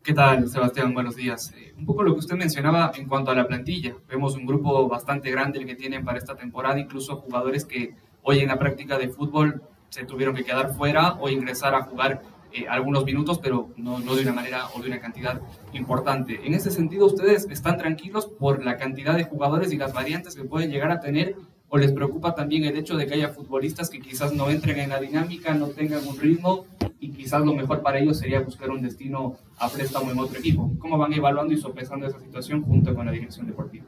¿Qué 0.02 0.12
tal, 0.12 0.48
Sebastián? 0.48 0.92
Buenos 0.92 1.16
días. 1.16 1.54
Eh, 1.56 1.74
un 1.78 1.86
poco 1.86 2.02
lo 2.02 2.12
que 2.12 2.20
usted 2.20 2.36
mencionaba 2.36 2.92
en 2.94 3.08
cuanto 3.08 3.30
a 3.30 3.34
la 3.34 3.46
plantilla. 3.46 3.94
Vemos 4.08 4.36
un 4.36 4.44
grupo 4.44 4.88
bastante 4.88 5.30
grande 5.30 5.58
el 5.58 5.66
que 5.66 5.74
tienen 5.74 6.04
para 6.04 6.18
esta 6.18 6.36
temporada, 6.36 6.78
incluso 6.78 7.16
jugadores 7.16 7.64
que 7.64 7.94
hoy 8.22 8.40
en 8.40 8.48
la 8.48 8.58
práctica 8.58 8.98
de 8.98 9.08
fútbol 9.08 9.62
se 9.88 10.04
tuvieron 10.04 10.34
que 10.34 10.44
quedar 10.44 10.74
fuera 10.74 11.14
o 11.14 11.30
ingresar 11.30 11.74
a 11.74 11.82
jugar 11.84 12.22
eh, 12.52 12.66
algunos 12.68 13.04
minutos, 13.04 13.38
pero 13.38 13.70
no, 13.76 14.00
no 14.00 14.14
de 14.14 14.22
una 14.22 14.32
manera 14.32 14.66
o 14.74 14.82
de 14.82 14.88
una 14.88 15.00
cantidad 15.00 15.40
importante. 15.72 16.40
En 16.44 16.52
ese 16.52 16.70
sentido, 16.70 17.06
¿ustedes 17.06 17.46
están 17.50 17.78
tranquilos 17.78 18.26
por 18.26 18.62
la 18.62 18.76
cantidad 18.76 19.16
de 19.16 19.24
jugadores 19.24 19.72
y 19.72 19.78
las 19.78 19.94
variantes 19.94 20.34
que 20.34 20.44
pueden 20.44 20.70
llegar 20.70 20.90
a 20.90 21.00
tener 21.00 21.36
o 21.70 21.78
les 21.78 21.92
preocupa 21.92 22.34
también 22.34 22.64
el 22.64 22.76
hecho 22.76 22.96
de 22.96 23.06
que 23.06 23.14
haya 23.14 23.28
futbolistas 23.28 23.88
que 23.88 24.00
quizás 24.00 24.34
no 24.34 24.50
entren 24.50 24.80
en 24.80 24.90
la 24.90 25.00
dinámica, 25.00 25.54
no 25.54 25.68
tengan 25.68 26.06
un 26.06 26.18
ritmo 26.18 26.66
y 26.98 27.10
quizás 27.10 27.44
lo 27.44 27.54
mejor 27.54 27.80
para 27.80 28.00
ellos 28.00 28.18
sería 28.18 28.40
buscar 28.40 28.70
un 28.70 28.82
destino 28.82 29.36
a 29.56 29.68
préstamo 29.68 30.10
en 30.10 30.18
otro 30.18 30.38
equipo. 30.38 30.72
¿Cómo 30.80 30.98
van 30.98 31.12
evaluando 31.12 31.54
y 31.54 31.58
sopesando 31.58 32.06
esa 32.06 32.18
situación 32.18 32.62
junto 32.62 32.92
con 32.92 33.06
la 33.06 33.12
dirección 33.12 33.46
deportiva? 33.46 33.84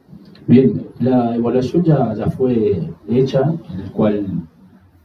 Bien, 0.47 0.87
la 0.99 1.35
evaluación 1.35 1.83
ya, 1.83 2.13
ya 2.13 2.29
fue 2.29 2.89
hecha, 3.09 3.41
en 3.73 3.79
el 3.81 3.91
cual, 3.91 4.47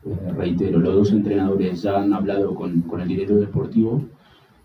eh, 0.06 0.32
reitero, 0.36 0.78
los 0.78 0.94
dos 0.94 1.10
entrenadores 1.10 1.82
ya 1.82 2.00
han 2.00 2.14
hablado 2.14 2.54
con, 2.54 2.82
con 2.82 3.00
el 3.00 3.08
director 3.08 3.40
deportivo 3.40 4.04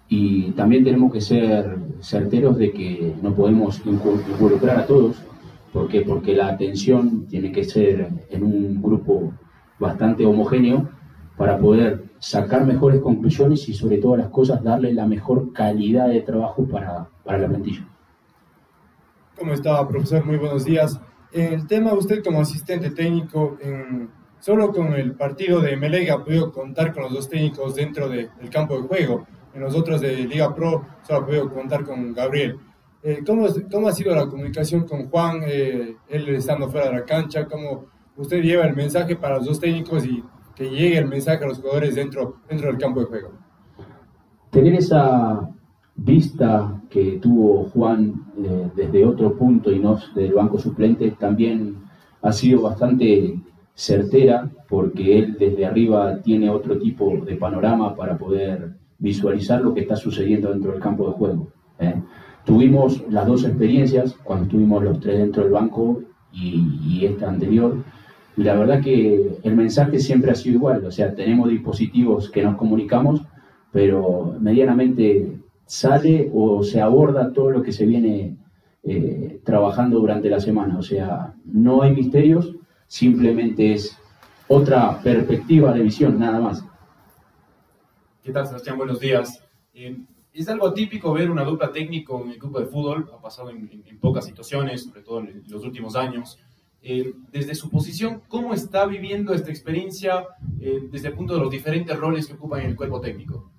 y 0.08 0.52
también 0.52 0.84
tenemos 0.84 1.12
que 1.12 1.22
ser 1.22 1.80
certeros 2.00 2.60
de 2.60 2.72
que 2.72 3.16
no 3.24 3.34
podemos 3.34 3.82
involucrar 3.86 4.82
a 4.82 4.86
todos 4.86 5.16
¿Por 5.74 5.88
qué? 5.88 6.02
Porque 6.02 6.36
la 6.36 6.50
atención 6.50 7.26
tiene 7.28 7.52
que 7.52 7.64
ser 7.64 8.08
en 8.30 8.44
un 8.44 8.82
grupo 8.82 9.34
bastante 9.80 10.24
homogéneo 10.24 10.88
para 11.36 11.58
poder 11.58 12.04
sacar 12.20 12.64
mejores 12.66 13.02
conclusiones 13.02 13.68
y 13.68 13.74
sobre 13.74 13.98
todas 13.98 14.20
las 14.20 14.30
cosas 14.30 14.64
darle 14.64 14.94
la 14.94 15.08
mejor 15.08 15.52
calidad 15.52 16.10
de 16.10 16.22
trabajo 16.22 16.64
para, 16.66 17.10
para 17.24 17.40
la 17.40 17.48
plantilla. 17.48 17.88
¿Cómo 19.38 19.54
está, 19.54 19.86
profesor? 19.88 20.24
Muy 20.24 20.38
buenos 20.38 20.64
días. 20.64 21.02
El 21.32 21.66
tema, 21.66 21.94
usted 21.94 22.24
como 22.24 22.42
asistente 22.42 22.92
técnico, 22.92 23.58
en, 23.60 24.10
solo 24.40 24.72
con 24.72 24.94
el 24.94 25.14
partido 25.14 25.60
de 25.60 25.76
Melega 25.76 26.14
ha 26.14 26.24
podido 26.24 26.52
contar 26.52 26.94
con 26.94 27.04
los 27.04 27.14
dos 27.14 27.30
técnicos 27.30 27.74
dentro 27.74 28.08
de, 28.08 28.30
del 28.40 28.50
campo 28.52 28.80
de 28.80 28.88
juego. 28.88 29.26
En 29.56 29.62
los 29.62 29.76
otros 29.76 30.02
de 30.02 30.16
Liga 30.18 30.54
Pro 30.54 30.86
solo 31.02 31.20
ha 31.20 31.26
podido 31.26 31.50
contar 31.52 31.84
con 31.84 32.14
Gabriel. 32.14 32.60
Eh, 33.06 33.20
¿cómo, 33.26 33.48
¿cómo, 33.70 33.90
ha 33.90 33.92
sido 33.92 34.16
la 34.16 34.28
comunicación 34.28 34.86
con 34.88 35.10
Juan, 35.10 35.42
eh, 35.46 35.98
él 36.08 36.30
estando 36.30 36.70
fuera 36.70 36.88
de 36.88 36.94
la 36.94 37.04
cancha? 37.04 37.46
¿Cómo 37.46 37.88
usted 38.16 38.42
lleva 38.42 38.66
el 38.66 38.76
mensaje 38.76 39.18
para 39.18 39.38
los 39.38 39.46
dos 39.46 39.60
técnicos 39.60 40.06
y 40.06 40.24
que 40.56 40.70
llegue 40.70 41.00
el 41.00 41.08
mensaje 41.10 41.44
a 41.44 41.48
los 41.48 41.60
jugadores 41.60 41.96
dentro, 41.96 42.38
dentro 42.48 42.68
del 42.68 42.78
campo 42.78 43.02
de 43.02 43.08
juego? 43.08 43.32
Tener 44.52 44.76
esa 44.76 45.50
vista 45.96 46.82
que 46.90 47.20
tuvo 47.22 47.66
Juan 47.66 48.24
eh, 48.38 48.72
desde 48.74 49.06
otro 49.06 49.38
punto 49.38 49.70
y 49.70 49.80
no 49.80 50.00
del 50.16 50.34
banco 50.34 50.58
suplente 50.58 51.12
también 51.12 51.84
ha 52.22 52.32
sido 52.32 52.62
bastante 52.62 53.38
certera 53.74 54.50
porque 54.70 55.20
él 55.20 55.36
desde 55.38 55.66
arriba 55.66 56.22
tiene 56.22 56.50
otro 56.50 56.78
tipo 56.78 57.18
de 57.26 57.36
panorama 57.36 57.96
para 57.96 58.18
poder 58.18 58.78
visualizar 58.98 59.62
lo 59.62 59.74
que 59.74 59.82
está 59.82 59.98
sucediendo 59.98 60.52
dentro 60.52 60.72
del 60.72 60.80
campo 60.80 61.08
de 61.08 61.14
juego. 61.14 61.52
¿eh? 61.80 62.02
Tuvimos 62.46 63.04
las 63.10 63.26
dos 63.26 63.46
experiencias, 63.46 64.16
cuando 64.24 64.46
estuvimos 64.46 64.84
los 64.84 65.00
tres 65.00 65.20
dentro 65.20 65.44
del 65.44 65.54
banco 65.54 66.02
y, 66.32 67.06
esta 67.06 67.30
anterior, 67.30 67.84
y 68.36 68.44
la 68.44 68.56
verdad 68.56 68.82
que 68.82 69.38
el 69.44 69.56
mensaje 69.56 70.00
siempre 70.00 70.32
ha 70.32 70.36
sido 70.36 70.56
igual, 70.56 70.86
o 70.86 70.92
sea, 70.92 71.14
tenemos 71.14 71.50
dispositivos 71.50 72.30
que 72.30 72.44
nos 72.44 72.58
comunicamos, 72.58 73.22
pero 73.72 74.36
medianamente 74.40 75.38
sale 75.66 76.30
o 76.34 76.64
se 76.64 76.82
aborda 76.82 77.32
todo 77.32 77.52
lo 77.52 77.64
que 77.64 77.72
se 77.72 77.86
viene 77.86 78.36
eh, 78.84 79.40
trabajando 79.44 80.00
durante 80.00 80.30
la 80.30 80.40
semana, 80.40 80.78
o 80.78 80.84
sea, 80.84 81.34
no 81.46 81.84
hay 81.84 81.96
misterios, 81.96 82.56
simplemente 82.88 83.74
es 83.74 83.98
otra 84.48 85.00
perspectiva 85.02 85.72
de 85.74 85.84
visión, 85.84 86.20
nada 86.20 86.40
más. 86.40 86.66
¿Qué 88.24 88.32
tal, 88.32 88.46
Sebastián? 88.48 88.78
Buenos 88.78 89.00
días. 89.00 89.44
Eh, 89.74 89.98
es 90.34 90.50
algo 90.50 90.68
atípico 90.68 91.14
ver 91.14 91.30
una 91.30 91.44
dupla 91.44 91.72
técnico 91.72 92.22
en 92.24 92.32
el 92.32 92.40
grupo 92.40 92.60
de 92.60 92.66
fútbol, 92.66 93.10
ha 93.16 93.22
pasado 93.22 93.50
en 93.52 94.00
pocas 94.00 94.26
situaciones, 94.26 94.84
sobre 94.84 95.02
todo 95.02 95.20
en 95.20 95.44
los 95.48 95.64
últimos 95.64 95.96
años. 95.96 96.40
eh, 96.84 97.14
desde 97.32 97.56
su 97.56 97.70
posición, 97.70 98.22
¿cómo 98.28 98.54
está 98.54 98.86
viviendo 98.86 99.34
esta 99.34 99.50
experiencia 99.50 100.28
eh, 100.60 100.82
desde 100.92 101.08
el 101.08 101.14
punto 101.14 101.34
de 101.34 101.40
los 101.40 101.50
diferentes 101.50 101.98
roles 101.98 102.28
que 102.28 102.34
ocupan 102.34 102.62
en 102.62 102.72
el 102.72 102.76
cuerpo 102.76 103.00
técnico? 103.00 103.50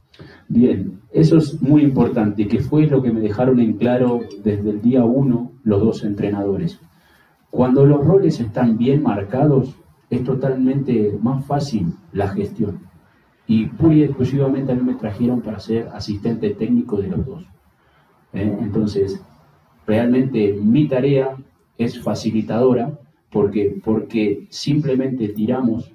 Bien, 0.49 1.01
eso 1.11 1.39
es 1.39 1.61
muy 1.63 1.83
importante, 1.83 2.47
que 2.47 2.61
fue 2.61 2.87
lo 2.87 3.03
que 3.03 3.11
me 3.11 3.21
dejaron 3.21 3.61
en 3.61 3.79
claro 3.79 4.21
desde 4.43 4.71
el 4.71 4.83
día 4.83 5.05
uno 5.05 5.53
los 5.65 5.81
dos 5.81 6.05
entrenadores. 6.05 6.79
Cuando 7.51 7.87
los 7.87 8.05
roles 8.05 8.39
están 8.41 8.77
bien 8.77 9.03
marcados, 9.03 9.75
es 10.11 10.23
totalmente 10.23 11.19
más 11.23 11.45
fácil 11.47 11.95
la 12.13 12.29
gestión. 12.29 12.81
Y 13.47 13.67
pura 13.67 13.95
y 13.95 14.03
exclusivamente 14.05 14.73
a 14.73 14.75
mí 14.75 14.83
me 14.83 14.95
trajeron 14.95 15.41
para 15.41 15.61
ser 15.61 15.89
asistente 15.89 16.51
técnico 16.51 16.97
de 16.97 17.09
los 17.09 17.27
dos. 17.27 17.45
¿Eh? 18.33 18.59
Entonces, 18.61 19.23
realmente 19.87 20.55
mi 20.55 20.89
tarea 20.89 21.37
es 21.77 22.01
facilitadora 22.01 22.99
porque, 23.31 23.81
porque 23.85 24.47
simplemente 24.49 25.29
tiramos 25.29 25.93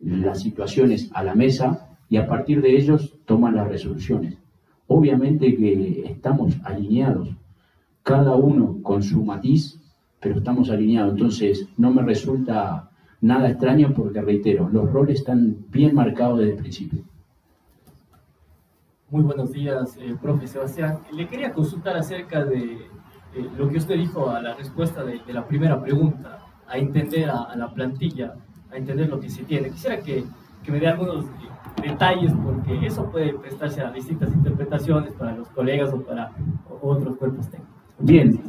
las 0.00 0.40
situaciones 0.40 1.10
a 1.12 1.22
la 1.22 1.34
mesa 1.34 1.96
y 2.08 2.16
a 2.16 2.26
partir 2.26 2.62
de 2.62 2.76
ellos 2.76 3.14
toman 3.24 3.56
las 3.56 3.68
resoluciones. 3.68 4.38
Obviamente 4.86 5.56
que 5.56 6.04
estamos 6.06 6.56
alineados, 6.62 7.30
cada 8.02 8.36
uno 8.36 8.78
con 8.82 9.02
su 9.02 9.24
matiz, 9.24 9.80
pero 10.20 10.38
estamos 10.38 10.70
alineados. 10.70 11.12
Entonces 11.14 11.68
no 11.76 11.92
me 11.92 12.02
resulta 12.02 12.90
nada 13.20 13.50
extraño 13.50 13.92
porque, 13.94 14.20
reitero, 14.20 14.68
los 14.70 14.90
roles 14.92 15.20
están 15.20 15.56
bien 15.70 15.94
marcados 15.94 16.38
desde 16.38 16.52
el 16.52 16.58
principio. 16.58 17.02
Muy 19.10 19.22
buenos 19.22 19.52
días, 19.52 19.96
eh, 20.00 20.16
profe 20.20 20.46
Sebastián. 20.46 20.98
Le 21.12 21.28
quería 21.28 21.52
consultar 21.52 21.96
acerca 21.96 22.44
de 22.44 22.88
eh, 23.34 23.48
lo 23.56 23.68
que 23.68 23.78
usted 23.78 23.96
dijo 23.96 24.30
a 24.30 24.42
la 24.42 24.54
respuesta 24.54 25.04
de, 25.04 25.20
de 25.24 25.32
la 25.32 25.46
primera 25.46 25.80
pregunta, 25.80 26.40
a 26.66 26.78
entender 26.78 27.30
a, 27.30 27.44
a, 27.44 27.56
la 27.56 27.72
plantilla, 27.72 28.34
a 28.72 28.76
entender 28.76 29.08
lo 29.08 29.20
que 29.20 29.30
se 29.30 29.44
tiene. 29.44 29.70
Quisiera 29.70 30.00
que, 30.00 30.24
que 30.64 30.72
me 30.72 30.80
dé 30.80 30.88
algunos 30.88 31.26
detalles 31.82 32.32
porque 32.42 32.86
eso 32.86 33.10
puede 33.10 33.34
prestarse 33.34 33.80
a 33.80 33.90
distintas 33.90 34.32
interpretaciones 34.34 35.12
para 35.12 35.36
los 35.36 35.48
colegas 35.50 35.92
o 35.92 36.00
para 36.00 36.32
otros 36.80 37.16
cuerpos 37.16 37.48
técnicos. 37.48 37.74
Bien, 38.00 38.40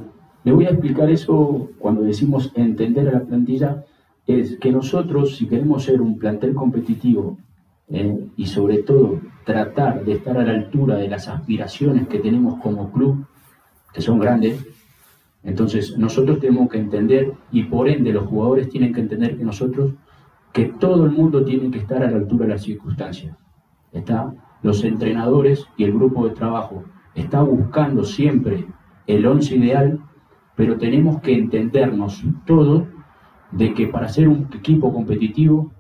le 0.43 0.51
voy 0.51 0.65
a 0.65 0.69
explicar 0.69 1.09
eso 1.09 1.69
cuando 1.77 2.01
decimos 2.01 2.51
entender 2.55 3.09
a 3.09 3.11
la 3.11 3.21
plantilla, 3.21 3.83
es 4.27 4.57
que 4.59 4.71
nosotros 4.71 5.37
si 5.37 5.47
queremos 5.47 5.83
ser 5.83 6.01
un 6.01 6.19
plantel 6.19 6.53
competitivo 6.53 7.37
eh, 7.89 8.27
y 8.35 8.45
sobre 8.45 8.79
todo 8.79 9.21
tratar 9.45 10.03
de 10.03 10.13
estar 10.13 10.37
a 10.37 10.43
la 10.43 10.51
altura 10.51 10.95
de 10.95 11.07
las 11.07 11.29
aspiraciones 11.29 12.07
que 12.09 12.19
tenemos 12.19 12.59
como 12.61 12.91
club, 12.91 13.25
que 13.93 14.01
son 14.01 14.19
grandes, 14.19 14.65
entonces 15.43 15.97
nosotros 15.97 16.39
tenemos 16.39 16.69
que 16.69 16.77
entender 16.77 17.31
y 17.51 17.63
por 17.63 17.87
ende 17.87 18.11
los 18.11 18.27
jugadores 18.27 18.69
tienen 18.69 18.93
que 18.93 18.99
entender 18.99 19.37
que 19.37 19.45
nosotros, 19.45 19.93
que 20.51 20.65
todo 20.65 21.05
el 21.05 21.11
mundo 21.11 21.45
tiene 21.45 21.71
que 21.71 21.79
estar 21.79 22.03
a 22.03 22.11
la 22.11 22.17
altura 22.17 22.45
de 22.45 22.51
las 22.51 22.63
circunstancias. 22.63 23.37
Está 23.93 24.33
los 24.61 24.83
entrenadores 24.83 25.65
y 25.77 25.85
el 25.85 25.93
grupo 25.93 26.27
de 26.27 26.35
trabajo 26.35 26.83
está 27.15 27.41
buscando 27.41 28.03
siempre 28.03 28.65
el 29.05 29.25
once 29.25 29.55
ideal, 29.55 29.99
pero 30.55 30.77
tenemos 30.77 31.21
que 31.21 31.33
entendernos 31.33 32.23
todos 32.45 32.83
de 33.51 33.73
que 33.73 33.87
para 33.87 34.09
ser 34.09 34.27
un 34.27 34.49
equipo 34.53 34.93
competitivo 34.93 35.71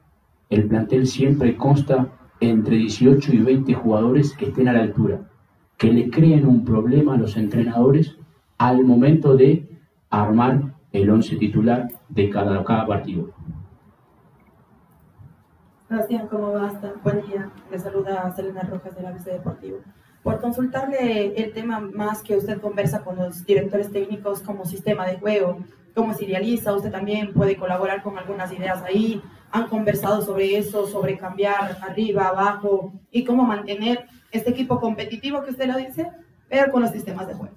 el 0.49 0.67
plantel 0.67 1.07
siempre 1.07 1.57
consta 1.57 2.07
entre 2.39 2.77
18 2.77 3.33
y 3.33 3.39
20 3.39 3.73
jugadores 3.73 4.33
que 4.33 4.45
estén 4.45 4.67
a 4.67 4.73
la 4.73 4.81
altura, 4.81 5.21
que 5.77 5.91
le 5.91 6.09
creen 6.09 6.47
un 6.47 6.63
problema 6.63 7.15
a 7.15 7.17
los 7.17 7.35
entrenadores 7.35 8.15
al 8.57 8.83
momento 8.83 9.35
de 9.35 9.67
armar 10.09 10.73
el 10.91 11.09
once 11.09 11.35
titular 11.35 11.89
de 12.09 12.29
cada, 12.29 12.63
cada 12.63 12.87
partido. 12.87 13.29
Sebastián, 15.87 16.27
¿cómo 16.27 16.51
va? 16.51 16.73
Buen 17.03 17.25
día. 17.27 17.49
Le 17.71 17.79
saluda 17.79 18.31
Selena 18.35 18.61
Rojas 18.61 18.95
de 18.95 19.03
la 19.03 19.11
Vice 19.11 19.31
Deportivo. 19.31 19.77
Por 20.21 20.41
consultarle 20.41 21.33
el 21.41 21.53
tema 21.53 21.79
más 21.79 22.21
que 22.21 22.35
usted 22.35 22.59
conversa 22.59 23.03
con 23.03 23.15
los 23.15 23.45
directores 23.45 23.91
técnicos 23.91 24.41
como 24.41 24.65
sistema 24.65 25.07
de 25.07 25.17
juego, 25.17 25.59
cómo 25.97 26.13
se 26.13 26.25
idealiza, 26.25 26.75
usted 26.75 26.91
también 26.91 27.33
puede 27.33 27.57
colaborar 27.57 28.03
con 28.03 28.19
algunas 28.19 28.53
ideas 28.53 28.83
ahí, 28.83 29.19
han 29.51 29.67
conversado 29.67 30.21
sobre 30.21 30.55
eso, 30.55 30.85
sobre 30.85 31.17
cambiar 31.17 31.75
arriba, 31.81 32.27
abajo 32.27 32.93
y 33.11 33.23
cómo 33.23 33.43
mantener 33.43 34.05
este 34.31 34.51
equipo 34.51 34.79
competitivo 34.79 35.43
que 35.43 35.49
usted 35.49 35.67
lo 35.67 35.75
dice, 35.75 36.07
pero 36.47 36.71
con 36.71 36.83
los 36.83 36.91
sistemas 36.91 37.27
de 37.27 37.33
juego. 37.33 37.55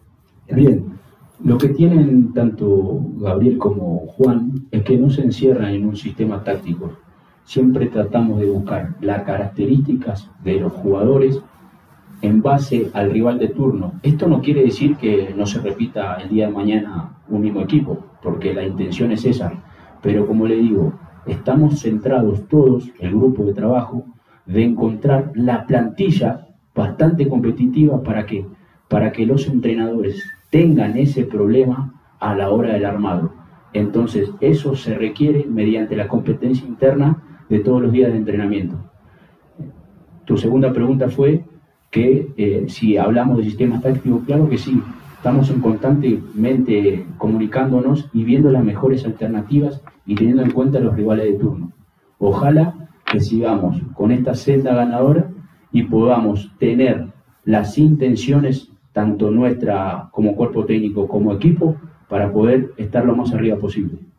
Bien, 0.51 0.99
lo 1.45 1.59
que 1.59 1.69
tienen 1.69 2.33
tanto 2.33 3.03
Gabriel 3.19 3.59
como 3.59 4.07
Juan 4.07 4.67
es 4.71 4.85
que 4.85 4.97
no 4.97 5.11
se 5.11 5.21
encierran 5.21 5.75
en 5.75 5.87
un 5.87 5.97
sistema 5.97 6.43
táctico. 6.43 6.93
Siempre 7.45 7.89
tratamos 7.89 8.41
de 8.41 8.47
buscar 8.47 8.97
las 9.03 9.23
características 9.25 10.31
de 10.43 10.61
los 10.61 10.73
jugadores 10.73 11.43
en 12.23 12.43
base 12.43 12.91
al 12.93 13.11
rival 13.11 13.39
de 13.39 13.49
turno. 13.49 13.93
Esto 14.03 14.29
no 14.29 14.41
quiere 14.41 14.63
decir 14.63 14.97
que 14.97 15.35
no 15.37 15.47
se 15.47 15.61
repita 15.61 16.17
el 16.17 16.29
día 16.29 16.47
de 16.47 16.53
mañana 16.53 17.17
un 17.29 17.41
mismo 17.41 17.61
equipo, 17.61 17.99
porque 18.23 18.53
la 18.53 18.65
intención 18.65 19.13
es 19.13 19.25
esa. 19.25 19.53
Pero 20.03 20.27
como 20.27 20.47
le 20.47 20.57
digo, 20.57 20.93
estamos 21.27 21.81
centrados 21.81 22.47
todos, 22.49 22.91
el 22.99 23.11
grupo 23.11 23.45
de 23.45 23.55
trabajo, 23.55 24.05
de 24.47 24.65
encontrar 24.65 25.33
la 25.35 25.67
plantilla 25.67 26.49
bastante 26.75 27.29
competitiva 27.29 28.03
para 28.03 28.27
que, 28.27 28.47
para 28.89 29.13
que 29.13 29.27
los 29.27 29.47
entrenadores 29.47 30.23
tengan 30.51 30.97
ese 30.97 31.25
problema 31.25 31.95
a 32.19 32.35
la 32.35 32.51
hora 32.51 32.73
del 32.73 32.85
armado. 32.85 33.33
Entonces, 33.73 34.31
eso 34.41 34.75
se 34.75 34.95
requiere 34.95 35.47
mediante 35.47 35.97
la 35.97 36.09
competencia 36.09 36.67
interna 36.67 37.23
de 37.49 37.61
todos 37.61 37.81
los 37.81 37.93
días 37.93 38.11
de 38.13 38.19
entrenamiento. 38.19 38.77
Tu 40.25 40.37
segunda 40.37 40.73
pregunta 40.73 41.09
fue 41.09 41.45
que 41.91 42.33
eh, 42.37 42.65
si 42.69 42.97
hablamos 42.97 43.39
de 43.39 43.45
sistemas 43.45 43.83
tácticos, 43.83 44.23
claro 44.25 44.49
que 44.49 44.59
sí, 44.59 44.81
estamos 45.17 45.51
en 45.51 45.61
constantemente 45.61 47.07
comunicándonos 47.19 48.09
y 48.13 48.25
viendo 48.25 48.51
las 48.51 48.65
mejores 48.65 49.05
alternativas 49.05 49.83
y 50.07 50.15
teniendo 50.15 50.43
en 50.43 50.53
cuenta 50.53 50.81
los 50.81 50.95
rivales 50.95 51.27
de 51.27 51.39
turno. 51.39 51.73
Ojalá 52.19 52.89
que 53.05 53.21
sigamos 53.21 53.81
con 53.95 54.13
esta 54.13 54.35
senda 54.35 54.75
ganadora 54.75 55.31
y 55.73 55.85
podamos 55.85 56.53
tener 56.59 57.09
las 57.45 57.77
intenciones, 57.79 58.71
tanto 58.93 59.31
nuestra 59.31 60.09
como 60.13 60.37
cuerpo 60.37 60.65
técnico 60.65 61.09
como 61.09 61.33
equipo, 61.33 61.77
para 62.09 62.33
poder 62.33 62.73
estar 62.77 63.05
lo 63.05 63.17
más 63.17 63.33
arriba 63.33 63.57
posible. 63.57 64.10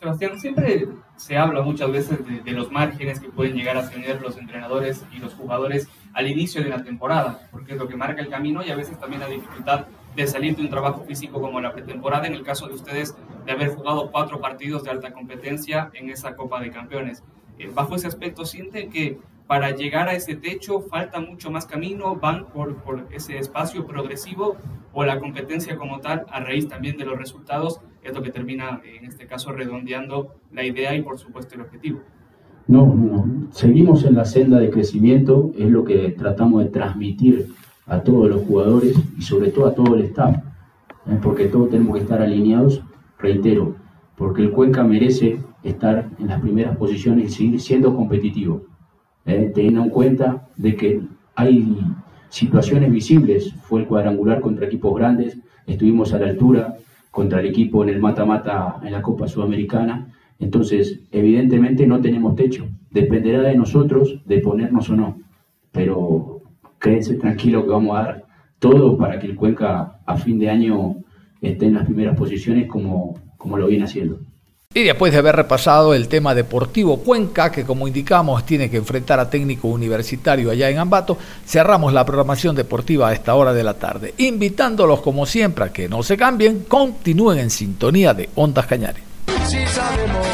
Sebastián, 0.00 0.40
siempre 0.40 0.88
se 1.16 1.36
habla 1.36 1.60
muchas 1.60 1.92
veces 1.92 2.18
de, 2.42 2.52
los 2.52 2.72
márgenes 2.72 3.20
que 3.20 3.28
pueden 3.28 3.54
llegar 3.54 3.76
a 3.76 3.90
tener 3.90 4.22
los 4.22 4.38
entrenadores 4.38 5.04
y 5.12 5.18
los 5.18 5.34
jugadores 5.34 5.88
al 6.14 6.26
inicio 6.26 6.62
de 6.62 6.70
la 6.70 6.82
temporada, 6.82 7.46
porque 7.50 7.72
es 7.72 7.78
lo 7.78 7.86
que 7.86 7.96
marca 7.96 8.22
el 8.22 8.30
camino 8.30 8.64
y 8.64 8.70
a 8.70 8.76
veces 8.76 8.98
también 8.98 9.20
la 9.20 9.28
dificultad 9.28 9.84
de 10.16 10.26
salir 10.26 10.56
de 10.56 10.62
un 10.62 10.70
trabajo 10.70 11.04
físico 11.04 11.38
como 11.38 11.60
la 11.60 11.74
pretemporada, 11.74 12.26
en 12.26 12.32
el 12.32 12.42
caso 12.42 12.66
de 12.66 12.76
ustedes 12.76 13.14
de 13.44 13.52
haber 13.52 13.74
jugado 13.74 14.10
cuatro 14.10 14.40
partidos 14.40 14.84
de 14.84 14.90
alta 14.90 15.12
competencia 15.12 15.90
en 15.92 16.08
esa 16.08 16.34
Copa 16.34 16.60
de 16.60 16.70
Campeones. 16.70 17.22
Eh, 17.58 17.70
bajo 17.74 17.94
ese 17.94 18.06
aspecto, 18.06 18.46
¿sienten 18.46 18.90
que 18.90 19.18
para 19.46 19.72
llegar 19.72 20.08
a 20.08 20.14
ese 20.14 20.34
techo 20.34 20.80
falta 20.80 21.20
mucho 21.20 21.50
más 21.50 21.66
camino? 21.66 22.16
¿Van 22.16 22.46
por 22.46 23.06
ese 23.10 23.36
espacio 23.36 23.86
progresivo 23.86 24.56
o 24.94 25.04
la 25.04 25.20
competencia 25.20 25.76
como 25.76 26.00
tal, 26.00 26.24
a 26.30 26.40
raíz 26.40 26.68
también 26.68 26.96
de 26.96 27.04
los 27.04 27.18
resultados, 27.18 27.82
es 28.02 28.14
lo 28.14 28.22
que 28.22 28.30
termina, 28.30 28.80
en 28.84 29.04
este 29.04 29.26
caso, 29.26 29.52
redondeando 29.52 30.34
la 30.52 30.64
idea 30.64 30.94
y, 30.94 31.02
por 31.02 31.18
supuesto, 31.18 31.54
el 31.54 31.62
objetivo? 31.62 32.00
No, 32.66 32.86
no, 32.94 33.48
seguimos 33.50 34.04
en 34.04 34.14
la 34.14 34.24
senda 34.24 34.58
de 34.58 34.70
crecimiento, 34.70 35.50
es 35.58 35.68
lo 35.68 35.84
que 35.84 36.10
tratamos 36.10 36.64
de 36.64 36.70
transmitir 36.70 37.48
a 37.86 38.00
todos 38.00 38.30
los 38.30 38.42
jugadores 38.42 38.96
y 39.18 39.22
sobre 39.22 39.50
todo 39.50 39.66
a 39.66 39.74
todo 39.74 39.96
el 39.96 40.02
staff, 40.02 40.36
¿eh? 40.36 41.18
porque 41.20 41.46
todos 41.46 41.70
tenemos 41.70 41.96
que 41.96 42.02
estar 42.02 42.22
alineados, 42.22 42.82
reitero, 43.18 43.74
porque 44.16 44.42
el 44.42 44.52
Cuenca 44.52 44.84
merece 44.84 45.40
estar 45.64 46.08
en 46.18 46.28
las 46.28 46.40
primeras 46.40 46.76
posiciones 46.76 47.32
y 47.32 47.34
seguir 47.34 47.60
siendo 47.60 47.94
competitivo, 47.96 48.62
¿eh? 49.26 49.50
teniendo 49.52 49.82
en 49.82 49.90
cuenta 49.90 50.48
de 50.56 50.76
que 50.76 51.02
hay 51.34 51.76
situaciones 52.28 52.92
visibles, 52.92 53.52
fue 53.62 53.80
el 53.80 53.88
cuadrangular 53.88 54.40
contra 54.40 54.66
equipos 54.66 54.94
grandes, 54.94 55.38
estuvimos 55.66 56.12
a 56.12 56.20
la 56.20 56.28
altura 56.28 56.76
contra 57.10 57.40
el 57.40 57.46
equipo 57.46 57.82
en 57.82 57.90
el 57.90 58.00
mata-mata 58.00 58.76
en 58.82 58.92
la 58.92 59.02
Copa 59.02 59.26
Sudamericana, 59.28 60.14
entonces, 60.40 61.00
evidentemente 61.12 61.86
no 61.86 62.00
tenemos 62.00 62.34
techo. 62.34 62.66
Dependerá 62.90 63.42
de 63.42 63.54
nosotros 63.54 64.22
de 64.24 64.40
ponernos 64.40 64.88
o 64.88 64.96
no. 64.96 65.18
Pero 65.70 66.40
quédense 66.80 67.14
tranquilo 67.14 67.64
que 67.64 67.70
vamos 67.70 67.96
a 67.96 68.02
dar 68.02 68.24
todo 68.58 68.96
para 68.96 69.18
que 69.18 69.26
el 69.26 69.36
Cuenca 69.36 70.00
a 70.04 70.16
fin 70.16 70.38
de 70.38 70.50
año 70.50 70.96
esté 71.40 71.66
en 71.66 71.74
las 71.74 71.84
primeras 71.84 72.16
posiciones 72.16 72.66
como, 72.66 73.14
como 73.36 73.58
lo 73.58 73.68
viene 73.68 73.84
haciendo. 73.84 74.20
Y 74.72 74.84
después 74.84 75.12
de 75.12 75.18
haber 75.18 75.34
repasado 75.34 75.94
el 75.94 76.06
tema 76.06 76.32
deportivo 76.32 76.98
Cuenca, 76.98 77.50
que 77.50 77.64
como 77.64 77.88
indicamos 77.88 78.46
tiene 78.46 78.70
que 78.70 78.76
enfrentar 78.76 79.18
a 79.18 79.28
técnico 79.28 79.66
universitario 79.66 80.48
allá 80.48 80.70
en 80.70 80.78
Ambato, 80.78 81.18
cerramos 81.44 81.92
la 81.92 82.06
programación 82.06 82.54
deportiva 82.54 83.08
a 83.08 83.12
esta 83.12 83.34
hora 83.34 83.52
de 83.52 83.64
la 83.64 83.74
tarde, 83.74 84.14
invitándolos 84.18 85.00
como 85.00 85.26
siempre 85.26 85.64
a 85.64 85.72
que 85.72 85.88
no 85.88 86.04
se 86.04 86.16
cambien, 86.16 86.66
continúen 86.68 87.40
en 87.40 87.50
sintonía 87.50 88.14
de 88.14 88.28
Ondas 88.36 88.66
Cañares. 88.66 89.02
si 89.48 89.66
sabemos 89.66 90.28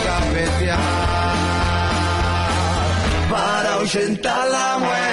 para 3.30 4.50
la 4.50 4.78
muerte. 4.78 5.05